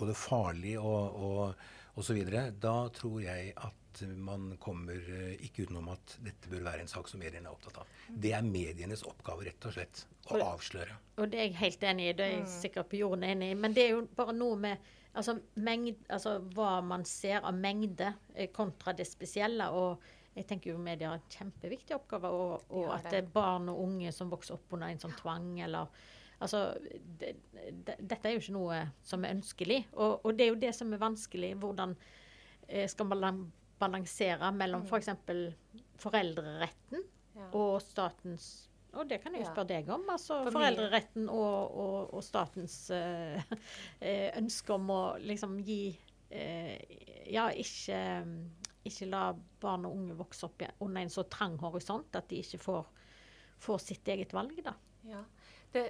både 0.01 0.17
farlig 0.19 0.75
og, 0.81 1.15
og, 1.15 1.69
og, 1.95 2.01
så 2.03 2.17
videre, 2.17 2.49
da 2.51 2.89
tror 2.95 3.21
jeg 3.23 3.53
at 3.55 4.03
man 4.19 4.57
kommer 4.63 4.99
uh, 4.99 5.35
ikke 5.39 5.69
utenom 5.69 5.93
at 5.95 6.17
dette 6.27 6.51
bør 6.51 6.67
være 6.67 6.85
en 6.85 6.91
sak 6.91 7.11
som 7.11 7.23
mediene 7.23 7.47
er 7.47 7.55
opptatt 7.55 7.83
av. 7.85 7.99
Det 8.11 8.35
er 8.35 8.47
medienes 8.47 9.07
oppgave, 9.07 9.47
rett 9.47 9.71
og 9.71 9.77
slett, 9.77 10.05
å 10.27 10.35
og, 10.41 10.47
avsløre. 10.57 10.99
Og 11.23 11.31
det 11.31 11.39
er 11.39 11.51
jeg 11.53 11.61
helt 11.63 11.91
enig 11.93 12.09
i. 12.09 12.17
Det 12.19 12.27
er 12.27 12.35
jeg 12.35 12.49
mm. 12.49 12.55
sikkert 12.59 12.91
på 12.91 13.05
jorden 13.05 13.29
enig 13.31 13.53
i. 13.55 13.61
Men 13.63 13.77
det 13.77 13.87
er 13.87 13.95
jo 13.95 14.07
bare 14.19 14.35
noe 14.35 14.59
med 14.59 14.91
altså, 15.15 15.39
mengd, 15.63 16.03
altså 16.11 16.39
hva 16.57 16.79
man 16.87 17.07
ser 17.07 17.45
av 17.47 17.55
mengde 17.55 18.13
eh, 18.35 18.51
kontra 18.55 18.95
det 18.97 19.07
spesielle. 19.07 19.71
og 19.71 20.03
jeg 20.41 20.49
tenker 20.49 20.73
jo 20.73 20.81
media 20.83 21.13
har 21.13 21.21
en 21.21 21.35
kjempeviktig 21.35 21.97
oppgave, 21.97 22.31
og, 22.33 22.65
og 22.73 22.89
ja, 22.89 22.97
at 22.97 23.11
det 23.13 23.21
er 23.23 23.35
barn 23.35 23.69
og 23.73 23.83
unge 23.85 24.13
som 24.17 24.33
vokser 24.33 24.57
opp 24.57 24.77
under 24.77 24.91
en 24.91 25.03
sånn 25.03 25.19
tvang 25.21 25.53
eller 25.67 26.09
Altså, 26.41 26.73
det, 27.21 27.35
det, 27.61 27.99
dette 28.01 28.25
er 28.25 28.33
jo 28.33 28.41
ikke 28.41 28.55
noe 28.55 28.77
som 29.05 29.27
er 29.27 29.35
ønskelig. 29.37 29.83
Og, 29.93 30.23
og, 30.25 30.31
det 30.39 30.47
er 30.47 30.55
jo 30.55 30.63
det 30.63 30.71
som 30.73 30.95
er 30.97 31.03
vanskelig. 31.03 31.51
Hvordan 31.61 31.93
eh, 32.65 32.87
skal 32.89 33.11
man 33.11 33.43
balansere 33.81 34.49
mellom 34.57 34.87
f.eks. 34.89 35.11
For 35.27 35.51
foreldreretten 36.01 37.05
ja. 37.37 37.51
og 37.53 37.81
statens 37.85 38.49
og 38.91 39.07
det 39.07 39.21
kan 39.23 39.35
jeg 39.37 39.45
jo 39.45 39.51
spørre 39.53 39.71
deg 39.71 39.91
om. 39.95 40.09
altså 40.11 40.41
Foreldreretten 40.51 41.29
og, 41.31 41.77
og, 41.79 42.15
og 42.19 42.25
statens 42.27 42.75
uh, 42.91 43.53
ønske 44.41 44.75
om 44.75 44.91
å 44.91 45.03
liksom 45.23 45.61
gi 45.67 45.93
uh, 46.33 46.75
Ja, 47.31 47.51
ikke 47.55 48.01
ikke 48.87 49.11
la 49.11 49.31
barn 49.63 49.87
og 49.89 49.97
unge 49.97 50.17
vokse 50.19 50.47
opp 50.49 50.65
under 50.81 51.03
en 51.03 51.13
så 51.13 51.27
trang 51.29 51.59
horisont 51.61 52.17
at 52.17 52.31
de 52.31 52.41
ikke 52.41 52.61
får, 52.63 52.89
får 53.61 53.83
sitt 53.85 54.09
eget 54.09 54.33
valg. 54.37 54.57
da. 54.65 54.77
Ja. 55.09 55.25
Det, 55.71 55.85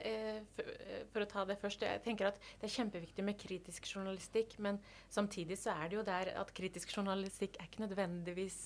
for, 0.53 0.67
for, 1.09 1.25
å 1.25 1.29
ta 1.31 1.45
det 1.49 1.57
først, 1.57 1.87
jeg 1.89 2.03
tenker 2.05 2.29
at 2.29 2.41
Det 2.61 2.67
er 2.69 2.75
kjempeviktig 2.75 3.25
med 3.25 3.39
kritisk 3.41 3.87
journalistikk, 3.89 4.59
men 4.61 4.77
samtidig 5.09 5.57
så 5.57 5.73
er 5.73 5.89
det 5.89 5.97
jo 5.97 6.05
der 6.05 6.35
at 6.37 6.53
kritisk 6.53 6.93
journalistikk 6.93 7.57
er 7.57 7.71
ikke 7.71 7.87
nødvendigvis 7.87 8.61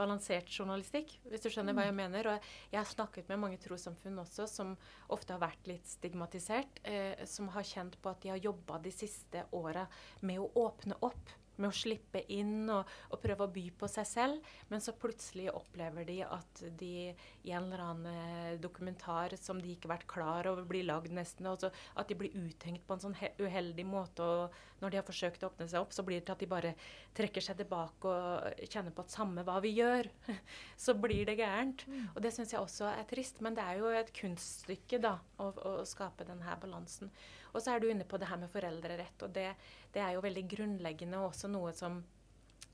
balansert 0.00 0.48
journalistikk, 0.54 1.12
hvis 1.28 1.42
du 1.44 1.50
skjønner 1.52 1.76
hva 1.76 1.86
jeg 1.88 1.96
mener. 1.96 2.28
Og 2.30 2.46
jeg 2.72 2.78
har 2.78 2.88
snakket 2.88 3.28
med 3.28 3.42
mange 3.42 3.58
trossamfunn 3.60 4.22
også 4.22 4.46
som 4.48 4.72
ofte 5.12 5.34
har 5.34 5.42
vært 5.42 5.68
litt 5.68 5.90
stigmatisert, 5.90 6.80
eh, 6.88 7.20
som 7.28 7.50
har 7.56 7.66
kjent 7.66 7.98
på 8.00 8.12
at 8.12 8.22
de 8.22 8.32
har 8.32 8.40
jobba 8.40 8.78
de 8.80 8.94
siste 8.94 9.44
åra 9.56 9.86
med 10.22 10.40
å 10.40 10.50
åpne 10.64 10.96
opp 11.04 11.34
med 11.60 11.70
å 11.70 11.76
slippe 11.76 12.22
inn 12.32 12.70
og, 12.72 12.88
og, 13.10 13.18
prøve 13.22 13.46
å 13.46 13.52
by 13.52 13.66
på 13.80 13.88
seg 13.90 14.08
selv. 14.08 14.50
Men 14.72 14.82
så 14.84 14.94
plutselig 14.96 15.50
opplever 15.52 16.06
de 16.08 16.20
at 16.26 16.64
de 16.80 17.10
i 17.10 17.52
en 17.54 17.68
eller 17.68 17.84
annen 17.84 18.08
eh, 18.10 18.58
dokumentar 18.60 19.36
som 19.40 19.60
de 19.60 19.74
ikke 19.74 19.88
har 19.88 19.96
vært 19.98 20.10
klar 20.10 20.50
over 20.50 20.66
blir 20.68 20.86
lagd 20.88 21.12
nesten, 21.14 21.48
altså 21.50 21.70
at 21.70 22.10
de 22.10 22.18
blir 22.18 22.34
uthengt 22.36 22.86
på 22.86 22.96
en 22.96 23.04
sånn 23.04 23.16
uheldig 23.40 23.86
måte. 23.88 24.24
og 24.24 24.82
Når 24.82 24.92
de 24.92 25.00
har 25.00 25.06
forsøkt 25.06 25.44
å 25.44 25.50
åpne 25.52 25.68
seg 25.70 25.82
opp, 25.82 25.94
så 25.96 26.04
blir 26.06 26.20
det 26.20 26.28
til 26.28 26.36
at 26.36 26.44
de 26.44 26.50
bare 26.50 26.74
trekker 27.16 27.44
seg 27.44 27.60
tilbake 27.60 28.10
og 28.10 28.66
kjenner 28.70 28.94
på 28.94 29.04
at 29.04 29.14
samme 29.14 29.44
hva 29.46 29.58
vi 29.64 29.74
gjør, 29.78 30.08
så 30.84 30.96
blir 30.98 31.24
det 31.28 31.38
gærent. 31.40 31.86
Mm. 31.88 32.06
Og 32.14 32.22
det 32.24 32.34
syns 32.36 32.54
jeg 32.54 32.62
også 32.62 32.88
er 32.92 33.08
trist. 33.10 33.40
Men 33.44 33.56
det 33.56 33.66
er 33.66 33.80
jo 33.80 33.92
et 33.94 34.12
kunststykke 34.16 35.00
da, 35.02 35.16
å, 35.40 35.50
og 35.70 35.82
skape 35.88 36.26
denne 36.28 36.56
balansen. 36.62 37.10
Og 37.52 37.62
så 37.62 37.74
er 37.74 37.82
du 37.82 37.88
inne 37.90 38.06
på 38.08 38.20
det 38.20 38.28
her 38.30 38.40
med 38.40 38.52
foreldrerett. 38.52 39.26
og 39.26 39.34
det, 39.34 39.48
det 39.94 40.02
er 40.04 40.14
jo 40.14 40.24
veldig 40.24 40.46
grunnleggende 40.54 41.20
og 41.20 41.32
også 41.32 41.50
noe 41.50 41.72
som 41.76 42.00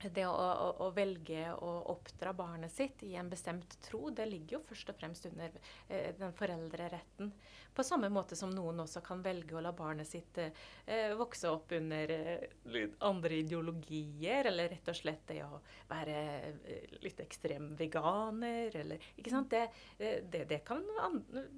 det 0.02 0.26
å, 0.28 0.32
å, 0.32 0.68
å, 0.84 0.90
velge 0.94 1.48
å 1.54 1.70
oppdra 1.94 2.32
barnet 2.36 2.72
sitt 2.72 3.02
i 3.06 3.14
en 3.16 3.30
bestemt 3.32 3.78
tro, 3.84 4.10
det 4.10 4.26
ligger 4.28 4.58
jo 4.58 4.64
først 4.68 4.90
og 4.92 4.98
fremst 4.98 5.28
under 5.30 5.54
eh, 5.88 6.12
den 6.18 6.34
foreldreretten. 6.36 7.32
På 7.76 7.84
samme 7.84 8.08
måte 8.12 8.36
som 8.36 8.52
noen 8.52 8.80
også 8.84 9.02
kan 9.04 9.22
velge 9.24 9.56
å 9.56 9.62
la 9.64 9.72
barnet 9.76 10.08
sitt 10.08 10.38
eh, 10.40 11.12
vokse 11.16 11.48
opp 11.52 11.72
under 11.76 12.12
eh, 12.12 12.86
andre 13.08 13.40
ideologier, 13.42 14.50
eller 14.52 14.70
rett 14.76 14.92
og 14.92 14.96
slett 14.96 15.24
det 15.32 15.42
å 15.46 15.60
være 15.88 16.20
eh, 16.52 16.96
litt 17.04 17.20
ekstrem 17.24 17.72
veganer, 17.76 18.76
eller 18.76 19.10
Ikke 19.16 19.32
sant. 19.32 19.50
Det, 19.52 19.68
eh, 19.98 20.22
det, 20.24 20.44
det 20.50 20.62
kan, 20.68 20.84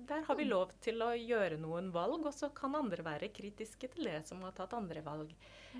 der 0.08 0.26
har 0.26 0.38
vi 0.38 0.46
lov 0.46 0.74
til 0.84 1.02
å 1.02 1.10
gjøre 1.14 1.58
noen 1.58 1.90
valg, 1.94 2.22
og 2.22 2.34
så 2.34 2.52
kan 2.54 2.78
andre 2.78 3.06
være 3.06 3.32
kritiske 3.34 3.90
til 3.94 4.10
det 4.12 4.22
som 4.30 4.42
har 4.46 4.54
tatt 4.54 4.78
andre 4.78 5.02
valg. 5.06 5.34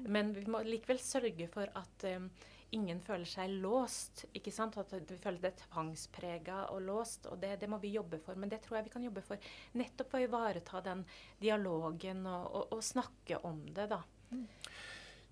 Men 0.07 0.33
vi 0.37 0.44
må 0.51 0.62
likevel 0.66 1.01
sørge 1.03 1.48
for 1.53 1.70
at 1.79 2.07
um, 2.16 2.29
ingen 2.77 3.01
føler 3.05 3.29
seg 3.29 3.55
låst. 3.62 4.27
ikke 4.37 4.53
sant? 4.55 4.77
At 4.81 4.92
vi 5.09 5.18
føler 5.20 5.40
det 5.42 5.55
tvangsprega 5.64 6.64
og 6.74 6.83
låst. 6.87 7.27
og 7.31 7.40
det, 7.42 7.57
det, 7.62 7.70
må 7.70 7.81
vi 7.83 7.94
jobbe 7.96 8.20
for. 8.24 8.38
Men 8.38 8.53
det 8.53 8.62
tror 8.64 8.79
jeg 8.79 8.88
vi 8.88 8.94
kan 8.96 9.07
jobbe 9.09 9.24
for 9.27 9.51
nettopp 9.81 10.12
for 10.12 10.20
å 10.20 10.29
ivareta 10.29 10.83
den 10.85 11.05
dialogen 11.40 12.27
og, 12.27 12.44
og, 12.53 12.77
og 12.79 12.85
snakke 12.85 13.40
om 13.48 13.64
det. 13.72 13.88
da. 13.94 14.03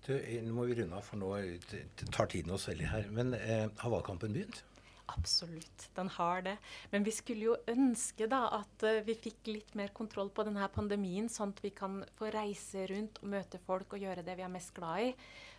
Du, 0.07 0.13
nå 0.15 0.55
må 0.55 0.67
vi 0.69 0.77
runde 0.79 0.95
av, 0.95 1.03
for 1.03 1.19
nå 1.19 1.33
tar 2.15 2.29
tiden 2.31 2.53
oss 2.55 2.69
veldig 2.69 2.89
her. 2.93 3.13
Men 3.13 3.35
eh, 3.37 3.67
har 3.67 3.93
valgkampen 3.93 4.35
begynt? 4.35 4.63
Absolutt, 5.07 5.89
den 5.95 6.09
har 6.17 6.41
det. 6.41 6.57
Men 6.91 7.05
vi 7.07 7.13
skulle 7.15 7.45
jo 7.47 7.55
ønske 7.71 8.27
da 8.27 8.41
at 8.59 8.83
uh, 8.83 8.99
vi 9.07 9.15
fikk 9.15 9.47
litt 9.49 9.75
mer 9.79 9.93
kontroll 9.95 10.29
på 10.35 10.43
denne 10.47 10.67
pandemien, 10.73 11.29
sånn 11.31 11.53
at 11.55 11.61
vi 11.63 11.71
kan 11.75 12.01
få 12.17 12.31
reise 12.35 12.83
rundt 12.91 13.21
og 13.23 13.31
møte 13.31 13.61
folk 13.63 13.95
og 13.95 14.03
gjøre 14.03 14.25
det 14.27 14.35
vi 14.35 14.43
er 14.43 14.51
mest 14.51 14.73
glad 14.75 15.05
i. 15.05 15.13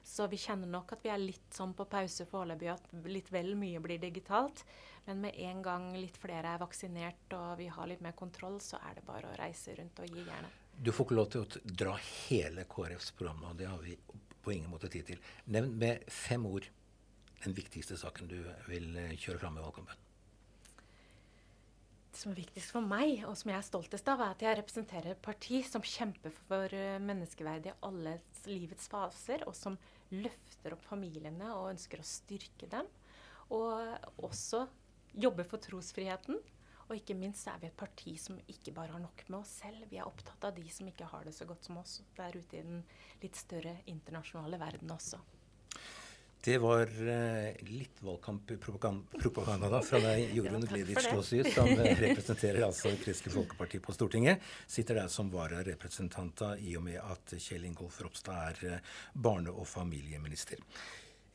Så 0.04 0.28
vi 0.28 0.40
kjenner 0.40 0.68
nok 0.68 0.92
at 0.94 1.02
vi 1.04 1.12
er 1.12 1.20
litt 1.20 1.56
sånn 1.56 1.74
på 1.76 1.88
pause 1.88 2.28
foreløpig, 2.28 2.70
at 2.72 3.08
litt 3.08 3.32
vel 3.32 3.54
mye 3.60 3.80
blir 3.84 4.00
digitalt. 4.00 4.64
Men 5.08 5.24
med 5.24 5.40
en 5.48 5.64
gang 5.64 5.90
litt 5.96 6.20
flere 6.20 6.54
er 6.54 6.60
vaksinert 6.60 7.36
og 7.36 7.58
vi 7.60 7.72
har 7.72 7.88
litt 7.88 8.04
mer 8.04 8.16
kontroll, 8.16 8.60
så 8.60 8.80
er 8.84 8.98
det 8.98 9.06
bare 9.08 9.30
å 9.30 9.36
reise 9.40 9.76
rundt 9.80 10.00
og 10.04 10.12
gi 10.12 10.24
jernet. 10.24 10.64
Du 10.78 10.92
får 10.92 11.08
ikke 11.08 11.16
lov 11.18 11.30
til 11.32 11.44
å 11.44 11.62
dra 11.82 11.94
hele 12.28 12.68
KrFs 12.68 13.14
program, 13.16 13.46
og 13.48 13.56
det 13.58 13.66
har 13.66 13.80
vi 13.82 13.96
på 14.44 14.52
ingen 14.52 14.70
måte 14.70 14.90
tid 14.92 15.08
til. 15.08 15.22
Nevn 15.48 15.72
med 15.80 16.04
fem 16.12 16.44
ord 16.46 16.68
den 17.44 17.54
viktigste 17.56 17.98
saken 17.98 18.30
du 18.30 18.38
vil 18.68 18.94
eh, 18.98 19.16
kjøre 19.18 19.42
fram 19.42 19.58
i 19.58 19.64
valgkampen? 19.64 20.04
Det 22.08 22.22
som 22.22 22.32
er 22.32 22.40
viktigst 22.40 22.72
for 22.74 22.82
meg, 22.82 23.22
og 23.28 23.36
som 23.38 23.52
jeg 23.52 23.60
er 23.60 23.66
stoltest 23.66 24.08
av, 24.10 24.22
er 24.24 24.34
at 24.34 24.42
jeg 24.42 24.58
representerer 24.58 25.12
et 25.12 25.22
parti 25.22 25.60
som 25.66 25.84
kjemper 25.84 26.34
for 26.48 26.74
eh, 26.74 26.98
menneskeverd 27.02 27.70
i 27.70 27.76
alle 27.86 28.18
livets 28.48 28.90
faser, 28.90 29.46
og 29.46 29.54
som 29.54 29.78
løfter 30.14 30.74
opp 30.74 30.84
familiene 30.88 31.52
og 31.54 31.72
ønsker 31.74 32.02
å 32.02 32.08
styrke 32.08 32.70
dem. 32.72 32.88
Og 33.54 34.24
også 34.26 34.66
jobber 35.16 35.46
for 35.48 35.62
trosfriheten. 35.62 36.40
Og 36.88 36.96
ikke 36.96 37.16
minst 37.16 37.44
er 37.50 37.58
vi 37.60 37.68
et 37.68 37.76
parti 37.76 38.14
som 38.20 38.38
ikke 38.48 38.72
bare 38.76 38.94
har 38.94 39.02
nok 39.02 39.22
med 39.28 39.42
oss 39.42 39.58
selv. 39.60 39.84
Vi 39.90 39.98
er 40.00 40.08
opptatt 40.08 40.46
av 40.48 40.54
de 40.56 40.64
som 40.72 40.88
ikke 40.88 41.08
har 41.10 41.26
det 41.28 41.34
så 41.36 41.44
godt 41.48 41.68
som 41.68 41.80
oss 41.80 41.98
der 42.16 42.36
ute 42.36 42.56
i 42.56 42.64
den 42.64 42.80
litt 43.20 43.36
større 43.36 43.76
internasjonale 43.92 44.60
verden 44.60 44.96
også. 44.96 45.20
Det 46.48 46.58
var 46.58 46.86
uh, 46.86 47.50
litt 47.60 47.98
valgkamppropaganda 48.00 49.82
fra 49.84 49.98
deg, 50.00 50.30
Jorunn 50.36 50.62
ja, 50.64 50.68
Gleditsch 50.70 51.10
Låshus, 51.12 51.50
som 51.52 51.68
eh, 51.68 51.90
representerer 52.00 52.64
altså 52.64 52.94
Kristelig 53.02 53.34
Folkeparti 53.34 53.80
på 53.84 53.92
Stortinget. 53.92 54.46
Sitter 54.64 54.96
der 55.02 55.10
som 55.12 55.28
vararepresentant 55.28 56.40
i 56.64 56.72
og 56.80 56.86
med 56.86 57.02
at 57.02 57.34
Kjell 57.36 57.66
Ingolf 57.68 57.98
Ropstad 58.00 58.38
er 58.46 58.78
uh, 58.78 58.94
barne- 59.12 59.52
og 59.52 59.68
familieminister. 59.68 60.64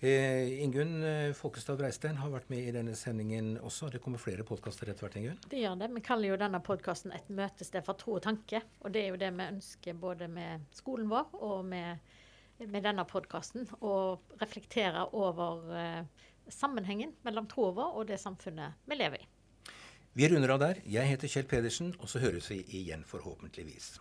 Eh, 0.01 0.49
Ingunn 0.65 1.05
Folkestad 1.37 1.77
Breistein 1.77 2.17
har 2.17 2.33
vært 2.33 2.49
med 2.49 2.65
i 2.65 2.73
denne 2.73 2.97
sendingen 2.97 3.53
også. 3.61 3.91
Det 3.93 4.01
kommer 4.01 4.17
flere 4.17 4.41
podkaster 4.49 4.89
etter 4.89 5.05
hvert, 5.05 5.21
Ingunn? 5.21 5.39
Det 5.45 5.61
gjør 5.61 5.77
det. 5.83 5.93
Vi 5.93 6.05
kaller 6.09 6.33
jo 6.33 6.41
denne 6.41 6.63
podkasten 6.65 7.13
Et 7.13 7.29
møtested 7.29 7.85
for 7.85 8.01
tro 8.01 8.17
og 8.17 8.25
tanke. 8.25 8.65
Og 8.81 8.89
det 8.97 9.05
er 9.05 9.13
jo 9.13 9.21
det 9.21 9.29
vi 9.37 9.49
ønsker 9.59 10.01
både 10.09 10.33
med 10.41 10.65
skolen 10.73 11.13
vår 11.13 11.37
og 11.37 11.61
med 11.69 12.01
med 12.59 12.83
denne 12.85 13.05
podkasten 13.09 13.67
og 13.81 14.35
reflektere 14.41 15.07
over 15.17 15.73
eh, 15.77 16.27
sammenhengen 16.51 17.13
mellom 17.25 17.47
troa 17.49 17.89
og 17.93 18.07
det 18.11 18.19
samfunnet 18.21 18.79
vi 18.89 18.99
lever 18.99 19.23
i. 19.23 19.29
Vi 20.13 20.29
runder 20.29 20.53
av 20.53 20.59
der. 20.61 20.81
Jeg 20.85 21.09
heter 21.09 21.31
Kjell 21.31 21.47
Pedersen, 21.49 21.95
og 21.97 22.09
så 22.11 22.21
høres 22.21 22.51
vi 22.51 22.59
igjen 22.77 23.01
forhåpentligvis. 23.09 23.95